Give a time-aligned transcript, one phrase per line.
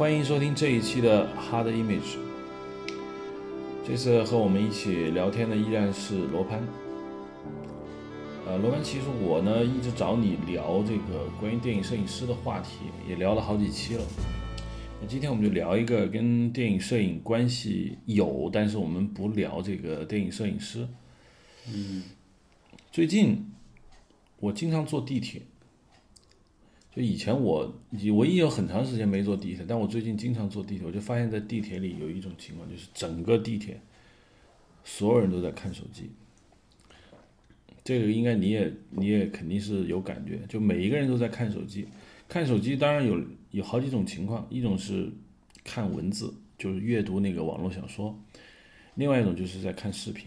[0.00, 2.16] 欢迎收听这一期的 Hard Image。
[3.86, 6.58] 这次和我们一起聊天的依然是罗盘。
[8.46, 14.02] 呃，罗盘，其实我呢一直找你聊这个关于电影摄影师的话题，也聊了好几期了。
[15.02, 20.88] 那今天我们就聊一个跟电影摄影关系有，但是我们不聊这个电影摄影师。
[21.70, 22.04] 嗯，
[22.90, 23.52] 最近
[24.38, 25.42] 我经常坐地铁。
[26.94, 27.72] 就以前我
[28.14, 33.80] 我已有很长时间没坐地铁，但我最近经常坐地铁，我就发现，在地铁里有一种情况，就是整个地铁
[34.82, 36.10] 所有人都在看手机。
[37.84, 41.86] 这个应该你也你也肯定是有感觉，就每一个人都在看手机。
[42.28, 43.20] 看手机当然有
[43.52, 45.10] 有好几种情况，一种是
[45.62, 48.12] 看文字，就是阅读那个网络小说；
[48.96, 50.26] 另外一种就是在看视频。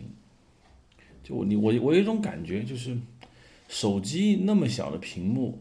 [1.22, 2.98] 就我你我我有一种感觉，就是
[3.68, 5.60] 手机那么小的屏幕。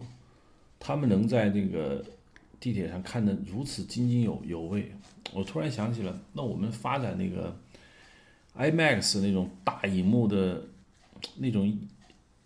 [0.85, 2.05] 他们能在那个
[2.59, 4.91] 地铁上看得如此津津有有味，
[5.33, 7.57] 我突然想起了，那我们发展那个
[8.57, 10.65] IMAX 那种大荧幕的
[11.37, 11.79] 那种，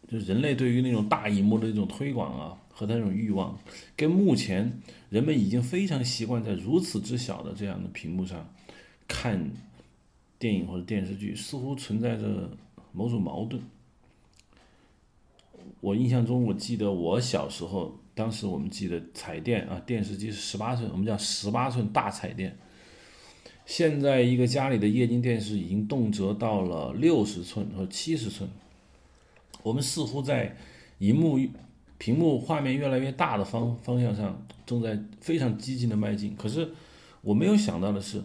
[0.07, 3.59] 就人类对于那种大荧幕的那种推广啊，和他那种欲望，
[3.97, 8.47] 跟目前人们已经非常习惯在如此之小的这样的屏幕上
[9.09, 9.51] 看
[10.39, 12.51] 电影或者电视剧，似乎存在着
[12.93, 13.63] 某种矛盾。
[15.81, 17.99] 我印象中，我记得我小时候。
[18.17, 22.57] 当时我们记得彩电啊，电视机是十八寸，我们叫十八寸大彩电。
[23.67, 28.49] 现在一个家里的液晶电视已经动辄到了六十寸和七十寸。
[29.63, 30.57] 我们似乎在
[30.97, 31.39] 荧幕、
[31.99, 36.35] 屏幕画面越来越大的方方向上，正在非常激进的迈进。
[36.37, 36.71] 可是
[37.21, 38.23] 我没有想到的是，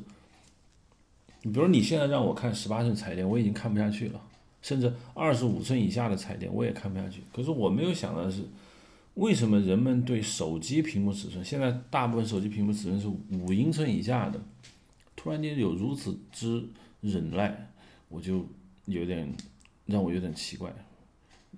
[1.41, 4.21] 你比如你现在让我看十八寸彩电，我已经看不下去了，
[4.61, 7.21] 甚至二十五寸以下的彩电我也看不下去。
[7.33, 8.45] 可是我没有想到的是。
[9.15, 14.41] 为什么人们对手机屏幕尺寸，现在大部分手机屏幕尺寸是五英寸以下的，
[15.15, 16.63] 突然间有如此之
[17.01, 17.69] 忍耐，
[18.07, 18.45] 我就
[18.85, 19.31] 有点
[19.85, 20.73] 让我有点奇怪。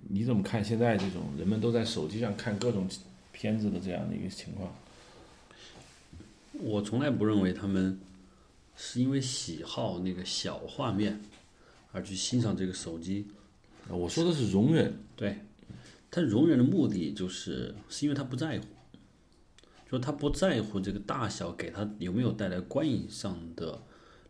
[0.10, 2.90] 你怎么看现在这种人们都在手机上看各种
[3.32, 4.74] 片子的这样的一个情况？
[6.54, 8.00] 我从来不认为他们
[8.76, 11.22] 是因为喜好那个小画面
[11.92, 13.28] 而去欣赏这个手机。
[13.88, 15.38] 我说的是容忍，对。
[16.16, 18.66] 他容忍的目的就是，是因为他不在乎，
[19.90, 23.82] 就是他不在乎这个大小给他有没有带来观影上的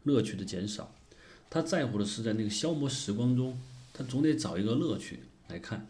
[0.04, 0.96] 乐趣的减少，
[1.50, 3.60] 他在乎的是在那个消磨时光中，
[3.92, 5.86] 他总得找一个乐趣来看，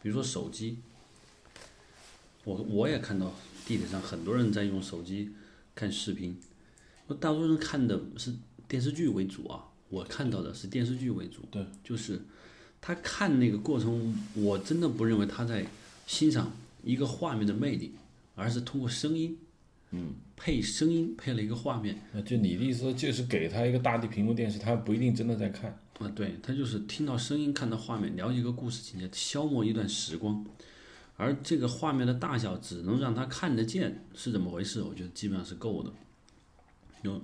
[0.00, 0.78] 比如说手机，
[2.44, 3.34] 我我也看到
[3.66, 5.30] 地铁上很多人在用手机
[5.74, 6.38] 看视频，
[7.18, 8.32] 大多数人看的是
[8.68, 12.22] 电视剧为主啊，我看到的是电视剧为主，对，就是。
[12.86, 15.64] 他看那个过程，我真的不认为他在
[16.06, 16.52] 欣赏
[16.82, 17.94] 一个画面的魅力，
[18.34, 19.38] 而是通过声音，
[19.92, 21.98] 嗯，配声音配了一个画面。
[22.12, 25.70] 那就你的意思，就是给他一个大的屏幕电视，他不一定真的在看。
[25.98, 30.44] 啊，对他就是听到声音，看到画面，了解一个故事情节，消磨一段时光。
[31.16, 34.82] 而这个画面的大小只能让他看得见是怎么回事？
[34.82, 35.90] 我觉得基本上是够的。
[37.00, 37.22] 有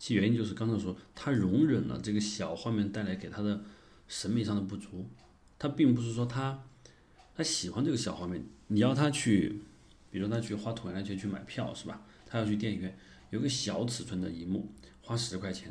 [0.00, 3.62] 其原因就是刚才说，他容忍了这个小画面带来给他的。
[4.08, 5.08] 审美上的不足，
[5.58, 6.64] 他并不是说他
[7.34, 8.44] 他喜欢这个小画面。
[8.68, 9.60] 你要他去，
[10.10, 12.02] 比如他去花同样的钱去买票是吧？
[12.26, 12.98] 他要去电影院，
[13.30, 15.70] 有个小尺寸的荧幕，花十块钱；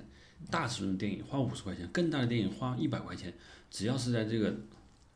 [0.49, 3.33] 大尺寸的电影花五十块钱，更大的电影花一百块钱。
[3.69, 4.55] 只要是在这个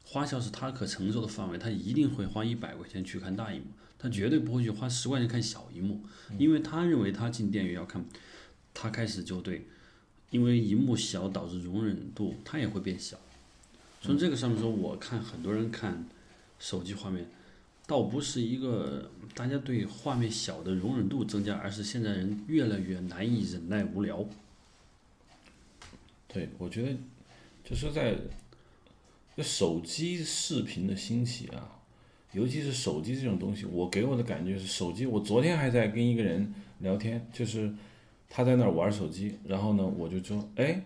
[0.03, 6.03] 花销是他可承受的范围，他一定会花一百块钱去看大荧幕，他绝对不会去花十块钱看小荧幕，
[6.37, 8.03] 因为他认为他进电影院要看，
[8.73, 9.67] 他开始就对。
[10.31, 13.17] 因为荧幕小导致容忍度它也会变小，
[13.99, 16.05] 从这个上面说，我看很多人看
[16.59, 17.25] 手机画面，
[17.87, 24.23] 倒不是一个大家对画面小的容忍度增加，而是现在人越来越难以忍耐无聊。
[26.27, 26.95] 对，我觉得
[27.63, 28.15] 就是在
[29.35, 31.79] 这手机视频的兴起啊，
[32.33, 35.07] 尤其是手机这种东西，我给我的感觉是手机。
[35.07, 37.73] 我昨天还在跟一个人聊天，就是。
[38.29, 40.79] 他在那儿玩手机，然后呢，我就说，哎，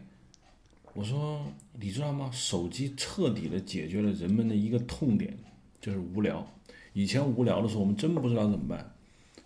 [0.94, 2.30] 我说你知道吗？
[2.32, 5.38] 手机彻底的解决了人们的一个痛点，
[5.82, 6.48] 就是无聊。
[6.94, 8.96] 以前无聊的时候，我们真不知道怎么办。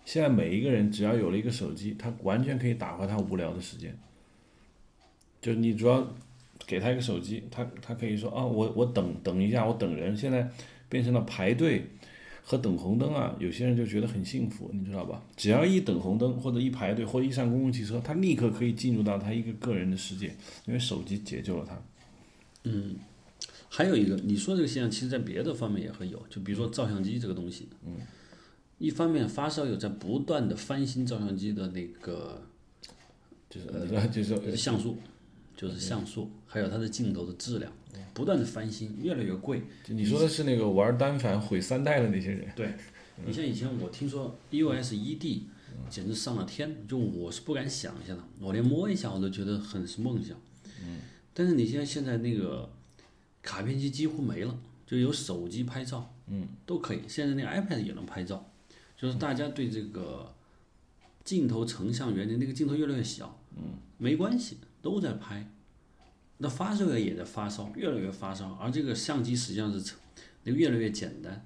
[0.04, 3.94] 现在每一个人只要有了一个手机，他完全可以打发他无聊的时间。
[5.42, 6.06] 就是你主要
[6.66, 10.16] 给他一个手机，他他可以说啊，我我等等一下，我等人。
[10.16, 10.48] 现在
[10.88, 11.84] 变成了排队。
[12.48, 15.22] 和等红灯啊，有些人就觉得很幸福，你知道吧？
[15.36, 20.34] 只要一等红灯，或者一排队，或者一上公共汽车，他立刻可以进入到他一个个人的世界，
[20.64, 21.78] 因为手机解救了他。
[22.64, 22.96] 嗯，
[23.68, 27.68] 还有一个，你说这个现象，其实在别的方面也会有，就比如说照相机这个东西。
[27.84, 27.96] 嗯，
[28.78, 32.40] 一方面发烧友在不断的翻新照相机的那个
[33.50, 34.96] 就是呃就是呃像素，
[35.58, 37.72] 就是像素，还有它的镜头的质量，
[38.14, 39.64] 不断的翻新，越来越贵。
[39.82, 42.72] 就你说的是那个玩单反毁三代的那些人，对，
[43.26, 45.48] 你像以前我听说 EOS 一 D
[45.90, 50.36] 简直上了天，就我是不敢想象的，我连摸一下我都觉得很是梦想。
[50.80, 51.00] 嗯，
[51.34, 52.70] 但是你现在现在那个
[53.42, 54.56] 卡片机几乎没了，
[54.86, 57.00] 就有手机拍照，嗯，都可以。
[57.08, 58.48] 现在那个 iPad 也能拍照，
[58.96, 60.32] 就是大家对这个
[61.24, 65.52] 镜头成像原理，那个镜头越来越小，嗯，没关系，都在拍。
[66.38, 69.98] 那发烧友也在发烧，越来越发烧，而这个相机实际上是成
[70.44, 71.44] 那越来越简单。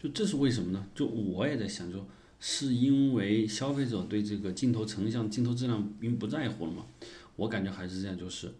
[0.00, 0.86] 就这是为什么呢？
[0.94, 2.06] 就我也在想，就
[2.38, 6.86] 是因为消费者对这个镜头成像、镜头质量并不在乎了嘛？
[7.34, 8.52] 我感觉还是这样，就是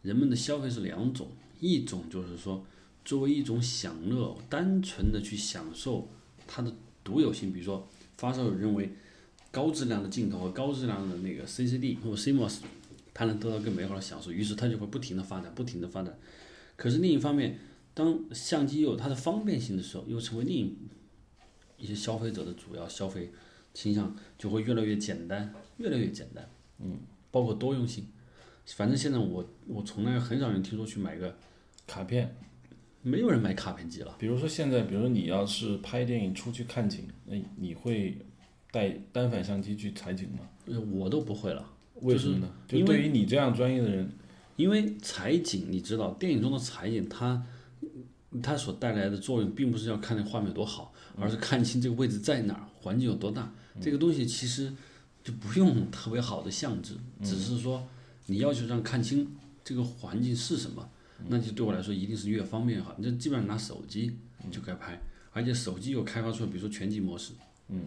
[0.00, 1.28] 人们的消费是两种，
[1.60, 2.64] 一种就是说
[3.04, 6.08] 作为一种享乐，单纯的去享受
[6.46, 6.72] 它的
[7.02, 8.92] 独有性，比如说发烧友认为
[9.50, 12.60] 高质量的镜头和高质量的那个 CCD 或者 CMOS，
[13.18, 16.16] 它能得到更美好的享受，于是它就会不停的发展，不停的发展。
[16.76, 17.58] 可是另一方面，
[17.92, 20.76] 当相机有它的方便性的时候，又成为另一
[21.78, 23.32] 一些消费者的主要消费
[23.74, 26.48] 倾向，就会越来越简单，越来越简单。
[26.78, 26.96] 嗯，
[27.32, 28.06] 包括多用性。
[28.76, 31.36] 反正现在我我从来很少人听说去买个，
[31.88, 32.36] 卡片，
[33.02, 34.14] 没有人买卡片机了。
[34.16, 38.16] 比如说现在，比如说你要是拍电影出去看景，那你会
[38.70, 40.48] 带单反相机去采景吗？
[40.66, 41.68] 呃我都不会了，
[42.02, 42.50] 为什么呢？
[42.66, 44.10] 就对于你这样专业的人，
[44.56, 47.44] 因为采景，你知道，电影中的采景它。
[48.42, 53.50] 它所带来的作用，并不是要看那画面有多好，而是看清这个位置在哪儿，环境有多大。
[53.80, 54.70] 这个东西其实
[55.24, 57.82] 就不用特别好的相纸，只是说
[58.26, 59.26] 你要求让看清
[59.64, 60.86] 这个环境是什么，
[61.28, 62.94] 那就对我来说一定是越方便越好。
[62.98, 64.14] 你就基本上拿手机
[64.50, 65.00] 就该拍，
[65.32, 67.32] 而且手机又开发出来，比如说全景模式，
[67.68, 67.84] 嗯，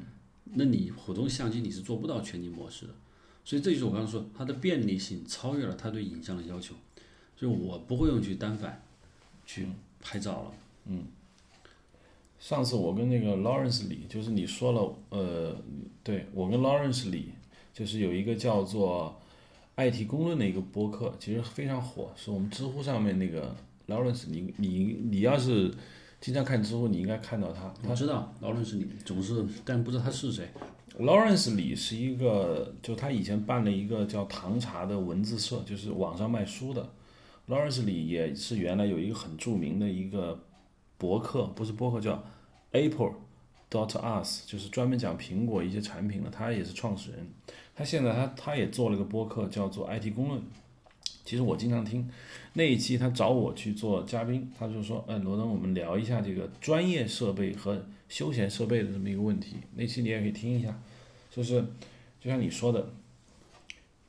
[0.56, 2.94] 那你普通相机你是做不到全景模式的，
[3.44, 6.76] 所以这就是我刚刚说它的便利性超越了它对影像的要求，
[7.36, 8.82] 所以我不会用去单反
[9.46, 9.68] 去
[10.00, 10.52] 拍照了。
[10.86, 11.06] 嗯
[12.40, 15.56] 上次我跟那个 Lawrence 李，就是你说了，呃，
[16.04, 17.30] 对我跟 Lawrence 李，
[17.72, 19.16] 就是有一个叫做
[19.92, 23.56] 《IT 公论》的一个播客，其实非常火，是我们知乎上面那个
[23.88, 25.72] Lawrence，你你你要是
[26.20, 27.72] 经常看知乎，你应该看到他。
[27.88, 30.50] 我知道劳伦斯李总是，但不知道他是谁。
[31.00, 36.90] Lawrence 李是一个，就他以前办了一个叫唐茶的文字社，就是网上卖书的。
[37.48, 40.40] Lawrence 李也是原来有一个很著名的一个
[40.98, 42.24] 博客，不是博客叫
[42.72, 43.14] Apple
[43.70, 47.28] dot us，就是专门讲苹果一些产品的，他也是创始人。
[47.76, 50.42] 他现在他他也做了个博客，叫做 IT 公论。
[51.32, 52.06] 其实我经常听
[52.56, 60.78] 那一期，他找我去做嘉宾，他就说：“嗯，罗登，我们聊一下这个专业设备和休闲设备的这么一个问题。”那期你也可以听一下。
[61.34, 61.62] 就是
[62.20, 62.92] 就像你说的，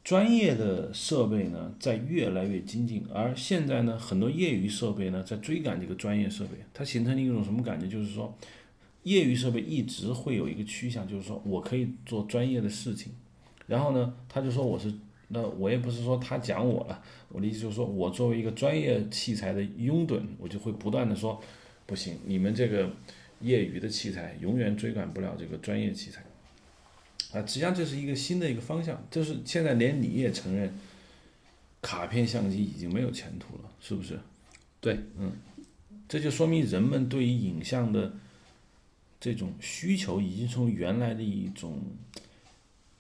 [0.03, 7.87] 专业的设备呢在越来越精进，而现在呢，很多业余设备呢在追赶这个专业设备，它形成了一种什么感觉？
[7.87, 8.37] 就是说，
[9.05, 13.13] 业余设备一直会有一个趋向，就是说我可以做专业的事情，
[13.69, 14.93] 然后呢，他就说我是。
[15.35, 21.43] 那我也不是说他讲我了，我的意思就是说我作为一个专业器材的拥趸，我就会不断的说，
[21.87, 22.91] 不行，你们这个
[23.41, 26.23] 业余的器材永远追赶不了这个专业器材。
[27.33, 30.71] 啊，实际上这是一个新的一个方向，就是现在连你也承认，
[31.81, 34.21] 卡片相机已经没有前途了，是不是？
[34.83, 35.33] 对，嗯，
[36.07, 38.13] 这就说明人们对于影像的
[39.19, 41.81] 这种需求已经从原来的一种，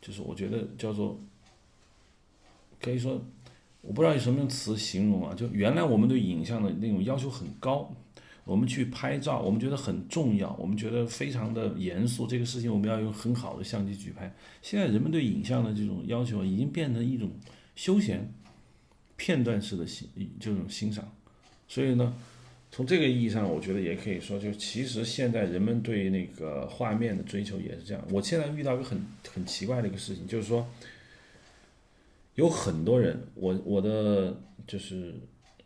[0.00, 1.20] 就是我觉得叫做，
[2.82, 3.24] 可以说，
[3.80, 7.90] 我不知道用什么词形容啊，就原来我们对影像的那种要求很高。
[8.44, 14.34] 我们去拍照，我们觉得很重要，我们觉得非常的严肃，这个事情我们要用很好的相机去拍。
[14.60, 17.30] 现在人们对影像的这种要求已经变成一种
[17.76, 18.28] 休闲、
[19.14, 20.08] 片段式的欣
[20.40, 21.08] 这种欣赏，
[21.68, 22.12] 所以呢，
[22.72, 28.04] 从这个意义上，我觉得也可以说，就其实现在人们对那个画面的追求也是这样。
[28.10, 29.00] 我现在遇到一个很
[29.32, 30.66] 很奇怪的一个事情，就是说，
[32.34, 35.14] 有很多人，我我的就是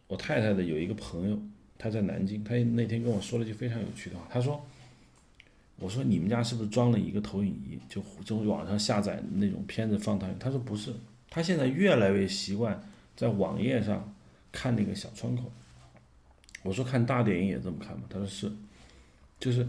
[0.07, 1.39] 我太太的有一个朋友。
[1.79, 4.27] 他在南京，他那天跟我说了一句非常有趣的话。
[4.31, 4.65] 他说
[5.79, 10.91] ：“我说你们家是不是装了一个投影仪，就从网上下载那种片子放投影？”他说：“不是，
[11.29, 12.83] 他现在越来越习惯
[13.15, 14.15] 在网页上
[14.51, 15.53] 看那个小窗口。”
[16.65, 18.51] 我说：“看大电影也这么看吗？”他说：“是，
[19.39, 19.69] 就是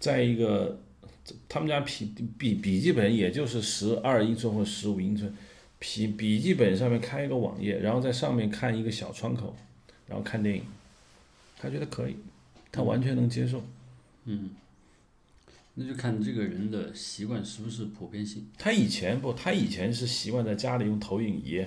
[0.00, 0.76] 在一个
[1.48, 5.32] 他们家笔笔笔记本也就是十二英寸或十五英寸，
[5.84, 9.54] 笔笔记本上面开一个网页，然后在上面看一个小窗口，
[10.06, 10.62] 然后看电影。”
[11.60, 12.16] 他觉得可以，
[12.72, 13.62] 他完全能接受。
[14.24, 14.50] 嗯，
[15.74, 18.50] 那就看这个人的习惯是不是普遍性。
[18.58, 21.64] 他以前不，他以前是习惯在家里用投影仪，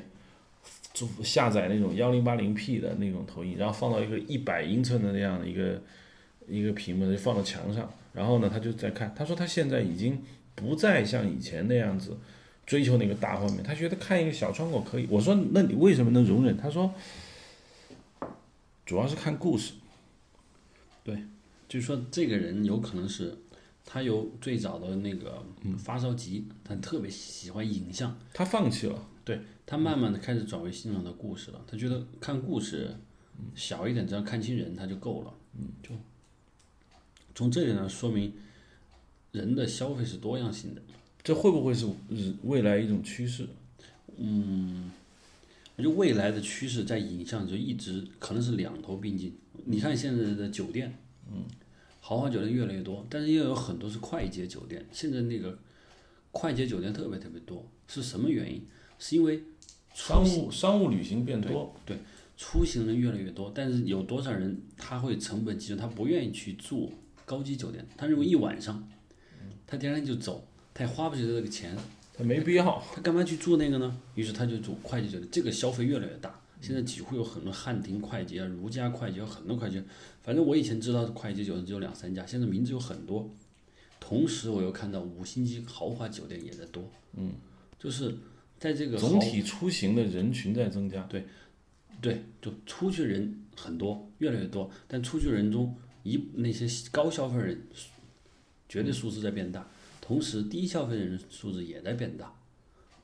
[0.94, 5.82] 就下载那种幺零八零 P 的那种投影，然后放到一个一百英寸的那样的一个
[6.48, 7.92] 一个屏幕，就放到墙上。
[8.14, 9.14] 然后呢，他就在看。
[9.16, 10.22] 他说他现在已经
[10.54, 12.18] 不再像以前那样子
[12.68, 15.08] 追求那个大画面，他觉得看一个小窗口可以。
[15.10, 16.56] 我说那你为什么能容忍？
[16.56, 16.94] 他说
[18.86, 19.74] 主要是看故事。
[21.04, 21.24] 对
[21.70, 23.38] 就是说，这个人有可能是
[23.86, 25.42] 他有最早的那个
[25.78, 31.62] 发烧级，他特别喜欢影像，他放弃了，对他慢慢的开始转为欣赏的故事了。
[31.66, 32.94] 他觉得看故事
[33.56, 35.34] 小一点，只要看清人他就够了。
[35.58, 35.92] 嗯，就
[37.34, 38.34] 从这里呢说明
[39.32, 40.82] 人的消费是多样性的。
[41.28, 43.46] 这会不会是日未来一种趋势？
[44.16, 44.90] 嗯，
[45.76, 49.36] 我觉得未来的趋势在影像就一直可能是两头并进。
[49.66, 50.98] 你看现在的酒店，
[51.30, 51.44] 嗯，
[52.00, 54.86] 豪华酒店越来越多，但是又有很多是快捷酒店。
[54.94, 55.60] 现在那个
[56.32, 58.66] 快捷酒店特别特别多，是什么原因？
[58.98, 59.44] 是因为
[59.94, 61.98] 商务商务旅行变多，对
[62.38, 66.94] 出行人越来越多，但是有多少人他会成本计算，他不愿意去住
[67.26, 68.88] 高级酒店，他认为一晚上，
[69.66, 71.76] 他第二天就走，他也花不起这个钱，
[72.14, 72.80] 他没必要。
[72.94, 74.00] 他干嘛去做那个呢？
[74.14, 76.40] 于是他就做快捷酒店，这个消费越来越大。
[76.62, 79.84] 现在几乎有很多汉庭快捷、啊、如家快捷，有很多快捷。
[80.22, 83.28] 反正我以前知道的快捷酒店只有两三家，现在名字有很多。
[84.00, 86.88] 同时，我又看到五星级豪华酒店也在多。
[87.16, 87.34] 嗯，
[87.80, 88.16] 就是
[88.60, 91.02] 在这个总体出行的人群在增加。
[92.00, 97.60] 对，就出去人很多，越来越多，但出去人中一那些高消费人
[98.70, 99.68] 绝对数字在变大，
[100.08, 102.34] 同时低消费的人数字也在变大，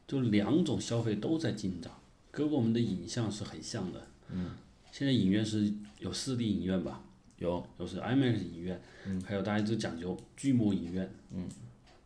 [0.07, 1.91] 就两种消费都在进长，
[2.31, 4.07] 跟我们的影像是很像的。
[4.29, 4.51] 嗯，
[4.89, 7.03] 现在影院是有四 D 影院吧？
[7.39, 8.81] 有，有是 IMAX 影院，
[9.25, 11.13] 还有大家都讲究巨幕影院。
[11.31, 11.49] 嗯，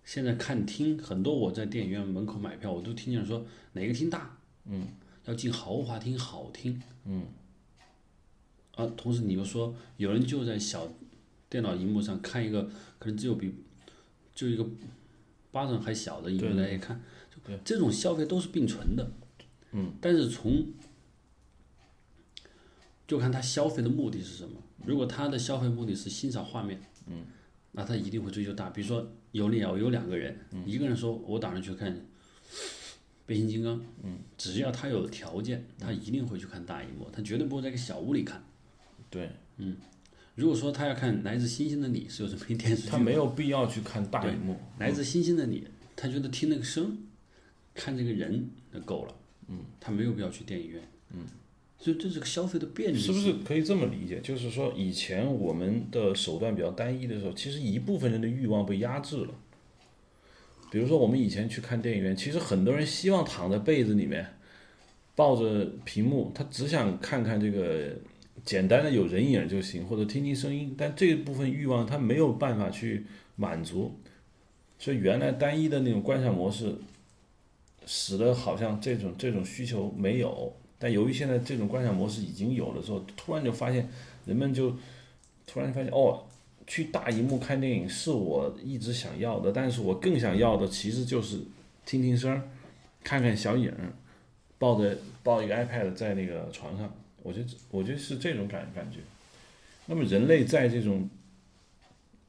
[0.03, 4.35] 现在看厅很多，我在电影院门口买票，我都听见说哪个厅大，
[4.65, 4.87] 嗯，
[5.25, 7.27] 要进豪华厅好厅，嗯，
[8.73, 10.91] 啊，同时你又说有人就在小
[11.47, 12.63] 电脑荧幕上看一个
[12.97, 13.53] 可能只有比
[14.37, 14.63] 就一个
[15.51, 17.01] 巴掌还小的荧幕来看，
[17.31, 19.11] 就这种消费都是并存的，
[19.71, 20.63] 嗯，但是从
[23.07, 24.61] 就看他消费的目的是什么。
[24.85, 27.25] 如果他的消费目的是欣赏画面，嗯，
[27.71, 28.69] 那他一定会追求大。
[28.69, 31.99] 比如说有两有两个人，一个人说我打算去看
[33.25, 38.43] 变形金刚，嗯，只要他有条件，他一定会去看大荧幕，他绝对不会在一个小屋里看。
[39.09, 39.31] 对，
[40.37, 44.55] 如果说他要看《来自星星的你》是有这么一电视剧，他没有必要去看大荧幕。
[44.77, 46.95] 来自星星的你，他觉得听那个声，
[47.73, 49.15] 看这个人就够了，
[49.47, 51.25] 嗯，他没有必要去电影院，嗯，
[51.79, 54.21] 所以这是个消费的便利，是不是可以这么理解？
[54.21, 59.33] 就是说，以前我们的手段比较单一的时候，其实一部分人的欲望被压制了。
[60.69, 64.23] 比如说，我们以前去看电影院，其实很多人希望躺在被子里面，
[65.15, 67.95] 抱着屏幕，他只想看看这个
[68.45, 70.73] 简单的有人影就行，或者听听声音。
[70.77, 73.93] 但这部分欲望他没有办法去满足，
[74.79, 76.75] 所以原来单一的那种观赏模式，
[77.85, 80.53] 使得好像这种这种需求没有。
[80.79, 83.89] 但由于现在这种观赏模式已经有了之后，突然就发现
[84.25, 84.75] 人们就
[85.45, 86.23] 突然发现哦，
[86.67, 91.39] 去大荧幕看电影是我一直想要的，但是我更想要的其实就是
[91.85, 92.39] 听听声，
[93.03, 93.73] 看看小影，
[94.59, 96.93] 抱着抱一个 iPad 在那个床上，
[97.27, 98.99] 我觉得我觉得是这种感感觉。
[99.85, 101.09] 那么人类在这种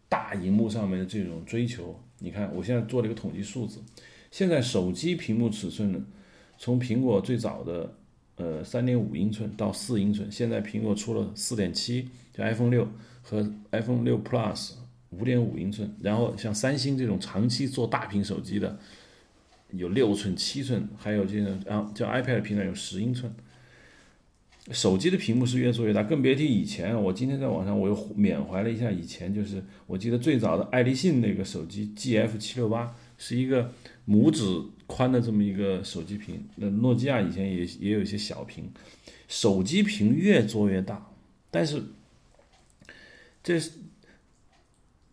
[0.09, 3.81] 大荧幕上面的这种追求，你看我现在做了一个统计数字，
[4.33, 6.05] 现在手机屏幕尺寸呢，
[6.59, 7.95] 从苹果最早的
[8.35, 12.89] 呃三点五英寸到四英寸，现在苹果出了四点七，就 iPhone 六
[13.23, 14.73] 和 iPhone 六 Plus
[15.11, 18.77] 五点五英寸，然后像三星这种长期做大屏手机的，
[19.71, 23.33] 有六寸、七寸，还有这种啊叫 iPad 平台有十英寸。
[24.71, 27.01] 手机的屏幕是越做越大，更别提以前。
[27.03, 33.73] 我今天在网上我又缅怀了一下以前，就是我记得最早的爱立信那个手机 GF 七六八是一个
[34.07, 34.45] 拇指
[34.87, 36.45] 宽的这么一个手机屏。
[36.57, 38.71] 那诺基亚以前也也有一些小屏，
[39.27, 41.11] 手机屏越做越大，
[41.51, 41.83] 但是
[43.43, 43.71] 这是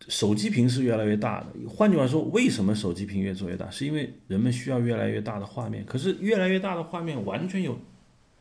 [0.08, 1.46] 手机屏是越来越大的。
[1.68, 3.70] 换句话说，为什么手机屏越做越大？
[3.70, 5.84] 是因为人们需要越来越大的画面。
[5.86, 7.78] 可是越来越大的画面完全有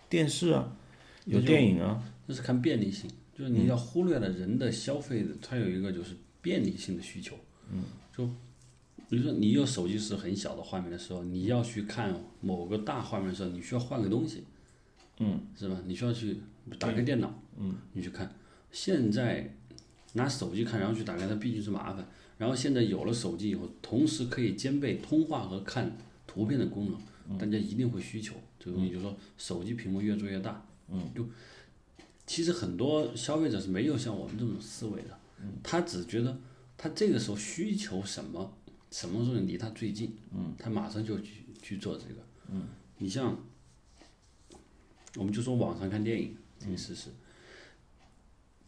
[0.09, 0.75] 电视啊，
[1.25, 2.03] 有电影啊。
[2.27, 7.37] 这是看便利性，就是你要忽略了人的消费的，它有一个就是便利性的需求。
[7.71, 7.83] 嗯，
[8.15, 8.25] 就
[9.07, 14.43] 比如说你有手机是很小的画面的时候，你要去看某个大画面的时候，你需要换个东西。
[15.19, 15.79] 嗯，是吧？
[15.85, 16.37] 你需要去
[16.79, 18.33] 打开电脑，嗯，你去看。
[18.71, 19.55] 现在
[20.13, 22.05] 拿手机看，然后去打开它，毕竟是麻烦。
[22.37, 30.65] 然后现在有了手机以后，同时可以兼备通话和看图片的功能，大家一定会需求这个东西，就是说手机屏幕越做越大。
[30.89, 31.27] 嗯，就
[32.25, 35.17] 其实很多消费者是没有像我们这种思维的，
[35.63, 36.37] 他只觉得
[36.77, 38.53] 他这个时候需求什么，
[38.91, 42.21] 什么时候离他最近，嗯，他马上就去去做这个。
[42.49, 43.37] 嗯，你像，
[45.15, 47.09] 我们就说网上看电影这个事实，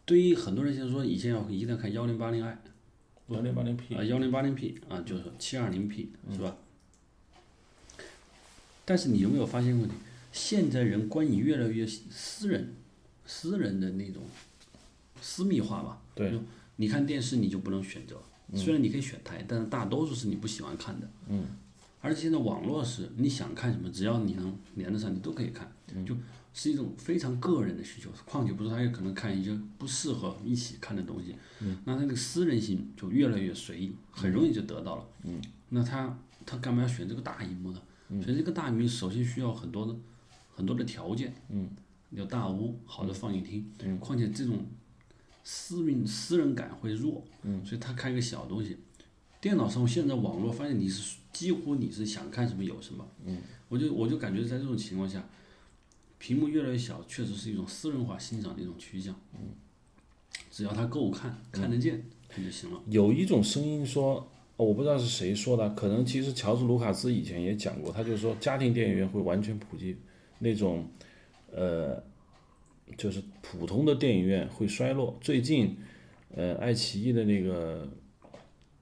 [0.04, 2.58] 对于很多人现在说以前要一定要看幺零八零 i。
[3.28, 6.56] 幺零八零 P 啊，幺零八零 P 啊，就是七二零 P 是吧？
[8.86, 9.94] 但是你有没有发现问题？
[10.38, 12.76] 现在人观影越来越私人，
[13.26, 14.22] 私人的那种
[15.20, 16.00] 私密化吧。
[16.14, 16.32] 对。
[16.76, 18.22] 你看电视你就不能选择，
[18.54, 21.10] 虽然你可以选台，但是大多数是你不喜欢看的。
[21.28, 21.44] 嗯。
[22.00, 25.70] 而且现在网络是你想看什么，只要你能连得上，你都可以看。
[26.06, 26.16] 就。
[26.54, 31.36] 是一种非常个人的需求，况且不是他有可能看一些不适合一起看的东西，
[31.84, 35.04] 那那个私人性就越来越随意，很容易就得到了。
[35.68, 37.80] 那他他干嘛要选这个大荧幕呢？
[38.08, 39.94] 选这个大荧幕首先需要很多的
[40.58, 41.70] 很多的条件，嗯
[42.10, 43.64] 有大屋、好的放映厅，
[44.00, 44.66] 况且这种
[45.44, 48.76] 私密私人感会弱，嗯所以他开个小东西。
[49.40, 53.38] 电脑上现在网络发现你是几乎你是想看什么有什么，嗯
[53.68, 55.24] 我就我就感觉在这种情况下。
[56.20, 59.14] 屏幕越来越小，确实是一种私人化欣赏的一种趋向。
[59.34, 59.50] 嗯，
[60.50, 62.82] 只要他够看，看得见，它就行了。
[62.88, 69.96] 有一种声音说，我不知道是谁说的，可能其实乔治·卢卡斯以前也讲过，他就是说家庭电影院会完全普及，
[70.38, 70.88] 那种，
[71.52, 72.02] 呃，
[72.96, 75.18] 就是普通的电影院会衰落。
[75.20, 75.76] 最近，
[76.34, 77.88] 呃，爱奇艺的那个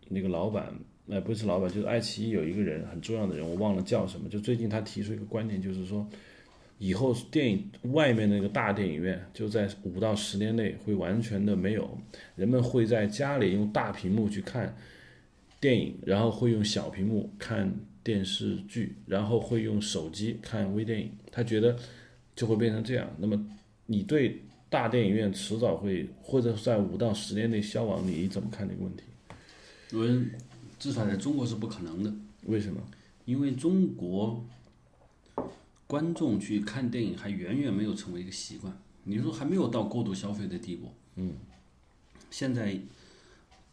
[0.09, 0.73] 那个老板，
[1.11, 4.29] 哎，不是老板，就是爱奇艺有一个人很重要的人，我忘了叫什么。
[4.29, 6.09] 就最近他提出一个观点，就是说。
[6.79, 11.89] 以后电影外面那个大电影院就在五到十年内会完全的没有，
[12.35, 14.77] 人们会在家里用大屏幕去看
[15.61, 21.11] 电影，然后会用小屏幕看电视剧，然后会用手机看微电影。
[21.31, 21.77] 他觉得
[22.35, 23.09] 就会变成这样。
[23.19, 23.47] 那么
[23.87, 29.03] 你对大电影院迟早会或者在五到十年内消亡，你怎么看这个问题？
[29.93, 30.07] 我
[30.79, 32.13] 至少在中国是不可能的。
[32.45, 32.81] 为什么？
[33.25, 34.45] 因为中国。
[35.89, 40.91] 观众去看电影还远远没有成为一个习惯，你说还没有到过度消费的地步。
[41.15, 41.35] 嗯，
[42.29, 42.77] 现在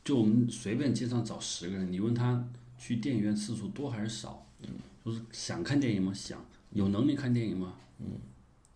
[0.03, 4.45] 就我们随便街上找十个人，你问他去电影院次数多还是少？
[4.61, 4.69] 嗯，
[5.03, 6.13] 说是想看电影吗？
[6.13, 7.75] 想，有能力看电影吗？
[7.99, 8.07] 嗯，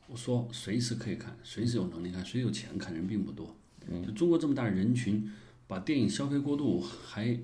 [0.07, 3.55] 我说随时可以看，随时有能力看，谁有钱看人并不多。
[3.87, 5.31] 嗯，就中国这么大的人群，
[5.67, 7.37] 把电影消费过度还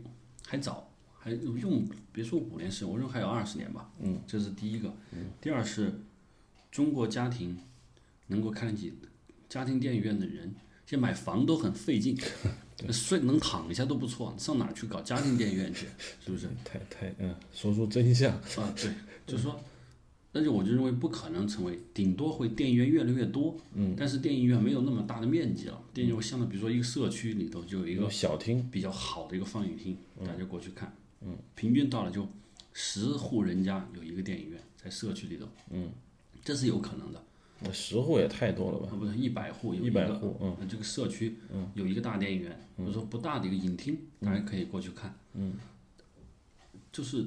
[0.45, 0.89] 还早。
[1.25, 3.89] 还用别说五年时间，我认为还有二十年吧。
[4.01, 4.93] 嗯，这是第一个。
[5.13, 6.01] 嗯，第二是，
[6.69, 7.57] 中国家庭
[8.27, 8.93] 能够看得起
[9.47, 10.53] 家庭电影院的人，
[10.85, 12.17] 现在买房都很费劲，
[12.91, 15.87] 睡能躺一下都不错，上哪去搞家庭电影院去？
[16.25, 16.47] 是不是？
[16.63, 18.31] 太太嗯，说出真相。
[18.31, 18.91] 啊，对，
[19.25, 19.59] 就是说，
[20.31, 23.55] 那就我就认为不可能成为，顶多会电影院越来越多。
[23.73, 30.93] 嗯，但是电影院没有那么大的面积了，电影院相当比如说一个社区里头就有一个小厅，比较好的一个放映厅，大家过去看。
[31.21, 32.27] 嗯，平均到了就
[32.73, 35.89] 十户人家有一个电影院在社区里头，嗯，
[36.43, 37.23] 这是有可能的。
[37.63, 38.89] 那十户也太多了吧？
[38.97, 41.37] 不是一百户有一百户，嗯，这个社区
[41.73, 45.15] 有一个大电影院，或者说不大的一个影厅，大家可以过去看。
[45.33, 45.53] 嗯，
[46.91, 47.25] 就是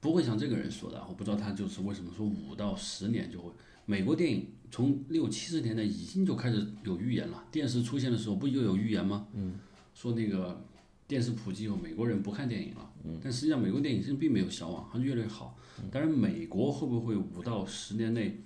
[0.00, 3.50] 不会像这个人说的，我不知道他就是为什么说五到十年就会。
[3.86, 9.26] 美国电影从六七十年代已经就开始有预言了，电视出现的时候不就有预言吗？
[9.34, 9.58] 嗯，
[9.94, 10.64] 说那个。
[11.10, 15.58] 电视普及以后，美国人不看电影了，嗯但实际上美国电影现在并没有消亡，它越来越好。
[15.90, 18.40] 当然，美国会不会五到十年内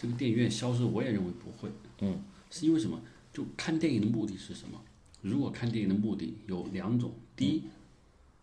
[0.00, 0.82] 这个电影院消失？
[0.82, 1.70] 我也认为不会。
[1.98, 2.98] 嗯，是因为什么？
[3.32, 4.80] 就看电影的目的是什么？
[5.20, 7.64] 如果看电影的目的有两种，第一，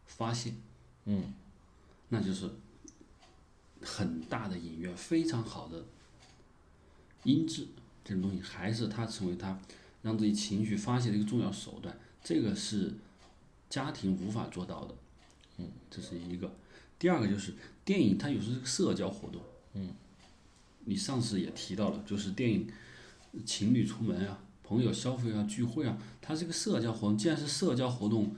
[0.05, 0.53] 发泄，
[1.05, 1.33] 嗯，
[2.09, 2.47] 那就是
[3.81, 5.85] 很大的影院，非常好的
[7.23, 7.67] 音质，
[8.05, 9.59] 这种东西还是它成为它
[10.03, 11.97] 让自己情绪发泄的一个重要手段。
[12.23, 12.93] 这个是。
[13.69, 14.95] 家庭无法做到的，
[15.57, 16.55] 嗯，这是一个。
[16.97, 19.41] 第二个就是电影，它有时候是个社交活动，
[19.73, 19.93] 嗯，
[20.87, 22.65] 你上次也提到了，就是电影，
[23.45, 27.17] 情侣出门啊，朋友消费啊，聚会啊，它是个社交活动。
[27.17, 28.33] 既然是社交活动，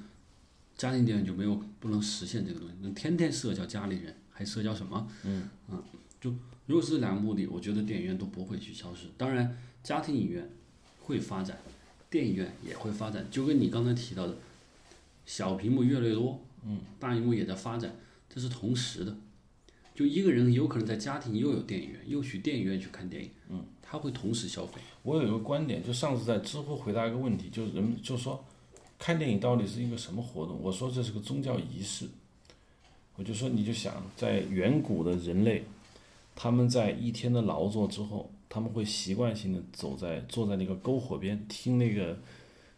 [0.76, 2.74] 家庭电影就没有不能实现这个东西。
[2.82, 5.08] 能天天社交家里人，还社交什么？
[5.24, 5.84] 嗯，嗯，
[6.20, 6.34] 就
[6.66, 9.06] 如果是这两个目的，我觉得电影院都不会去消失。
[9.16, 10.50] 当然，家庭影院
[11.02, 11.58] 会发展，
[12.10, 14.36] 电影院也会发展，就跟你刚才提到的。
[15.26, 17.96] 小屏幕越来越多，嗯，大屏幕也在发展，
[18.28, 19.16] 这是同时的。
[20.00, 24.80] 就一个人有可能在家庭又有电影院，又去电影院去看电影，嗯，他会同时消费。
[25.04, 28.42] 我有一个观点，就上次在知乎回答一个问题，就是人们就说，
[28.98, 30.58] 看电影到底是一个什么活动？
[30.64, 32.08] 我说这是个宗教仪式。
[33.18, 35.66] 我就说，你就想，在远古的人类，
[36.34, 42.18] 他们在一天的劳作之后，他们会习惯性的走在坐在那个篝火边，听那个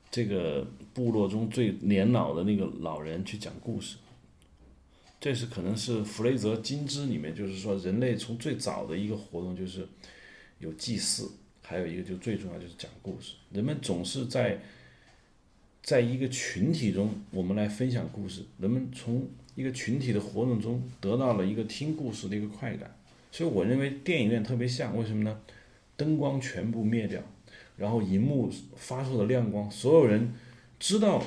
[0.09, 3.97] 这个部落中最年老的那个老人去讲故事。
[5.21, 9.87] 这是可能是弗雷泽金枝里面，就是说人类从最早的一个活动就是
[10.57, 11.29] 有祭祀，
[11.61, 13.35] 还有一个就最重要就是讲故事。
[13.51, 14.59] 人们总是在
[15.83, 18.41] 在一个群体中，我们来分享故事。
[18.57, 22.91] 人们从一个群体的活动中得到了一个听故事的一个快感，
[23.31, 25.39] 所以我认为电影院特别像，为什么呢？
[25.95, 27.21] 灯光全部灭掉，
[27.77, 30.33] 然后荧幕发出的亮光，所有人
[30.79, 31.23] 知道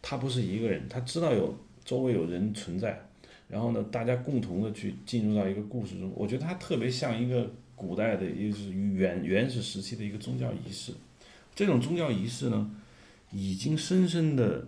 [0.00, 1.54] 他不是一个人，他知道有
[1.84, 3.06] 周围有人存在。
[3.54, 10.92] 然后呢，大家共同的去进入到一个故事中，我觉得它特别像一个古代的，也是原原始时期的一个宗教仪式。
[11.54, 12.68] 这种宗教仪式呢，
[13.30, 14.66] 已经深深的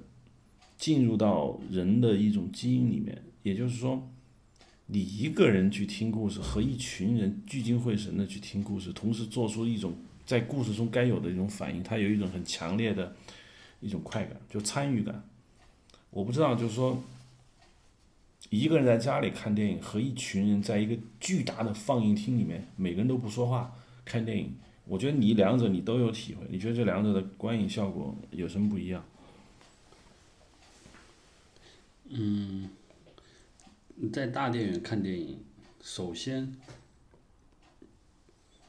[0.78, 3.20] 进入到人的一种基因里面。
[3.42, 4.08] 也就是说，
[4.86, 9.94] 你一个人去听故事，和一群人聚精会神的去听故事，同时做出一种
[10.24, 13.16] 在故事中该有的一种反应，它有一种很强烈的
[13.80, 15.24] 一种快感，就参与感。
[16.10, 17.02] 我不知道，就是说。
[18.50, 24.54] 一个人在家里看电影，和一群人在一个巨大的放映厅里面，每个人都不说话看电影，
[24.84, 26.46] 我觉得你两者你都有体会。
[26.48, 29.04] 你觉得这两者的观影效果有什么不一样？
[32.08, 32.70] 嗯，
[34.12, 35.40] 在大电影院看电影，
[35.82, 36.54] 首先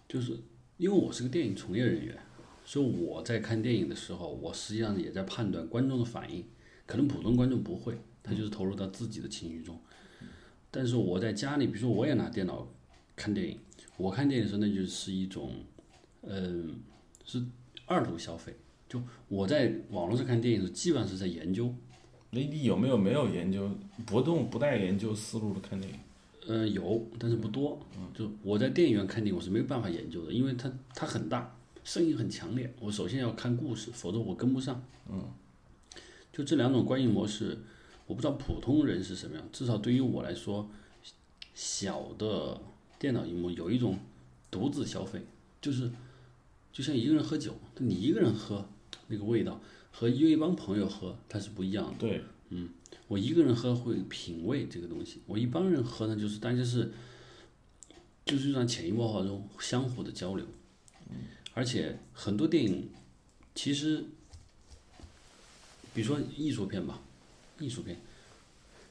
[0.09, 0.39] 就是
[0.77, 2.17] 因为我是个电影从业人员，
[2.65, 6.43] 所以我在看电影的时候，我实际上也在判断观众的反应，
[6.87, 7.95] 可能普通观众不会。
[8.27, 9.79] 他就是投入到自己的情绪中，
[10.69, 12.67] 但是我在家里，比如说我也拿电脑
[13.15, 13.57] 看电影，
[13.95, 15.53] 我看电影的时候那就是一种，
[16.23, 16.75] 嗯，
[17.23, 17.41] 是
[17.85, 18.53] 二度消费。
[18.89, 21.73] 就我在网络上看电影的时候，基本上是在研究。
[22.31, 23.71] 那你有没有没有研究
[24.05, 25.99] 不动不带研究思路的看电影？
[26.47, 27.79] 嗯，有，但是不多。
[28.13, 34.83] 就我在电影院看电影，我是没有办法研究的，因为它它很大，声音很强烈，我首先要看故事，否则我跟不上。
[35.09, 35.23] 嗯，
[36.31, 37.57] 就这两种观影模式。
[38.07, 40.69] 我不知道普通人是什么样，至少对于我来说，
[41.53, 42.59] 小的
[42.97, 43.99] 电脑荧幕有一种
[44.49, 45.21] 独自消费，
[45.61, 45.91] 就是
[46.71, 48.67] 就像一个人喝酒，你一个人喝
[49.07, 49.59] 那个味道
[49.91, 51.97] 和约一帮朋友喝它是不一样的。
[51.99, 52.69] 对，嗯，
[53.09, 56.93] 我一个人喝会品味这个东西，我一帮人喝呢，就是大家是
[58.23, 60.45] 就是让潜移默化中相互的交流，
[61.53, 62.89] 而且很多电影
[63.53, 64.05] 其实，
[65.93, 67.01] 比如说艺术片吧。
[67.59, 67.99] 艺术片，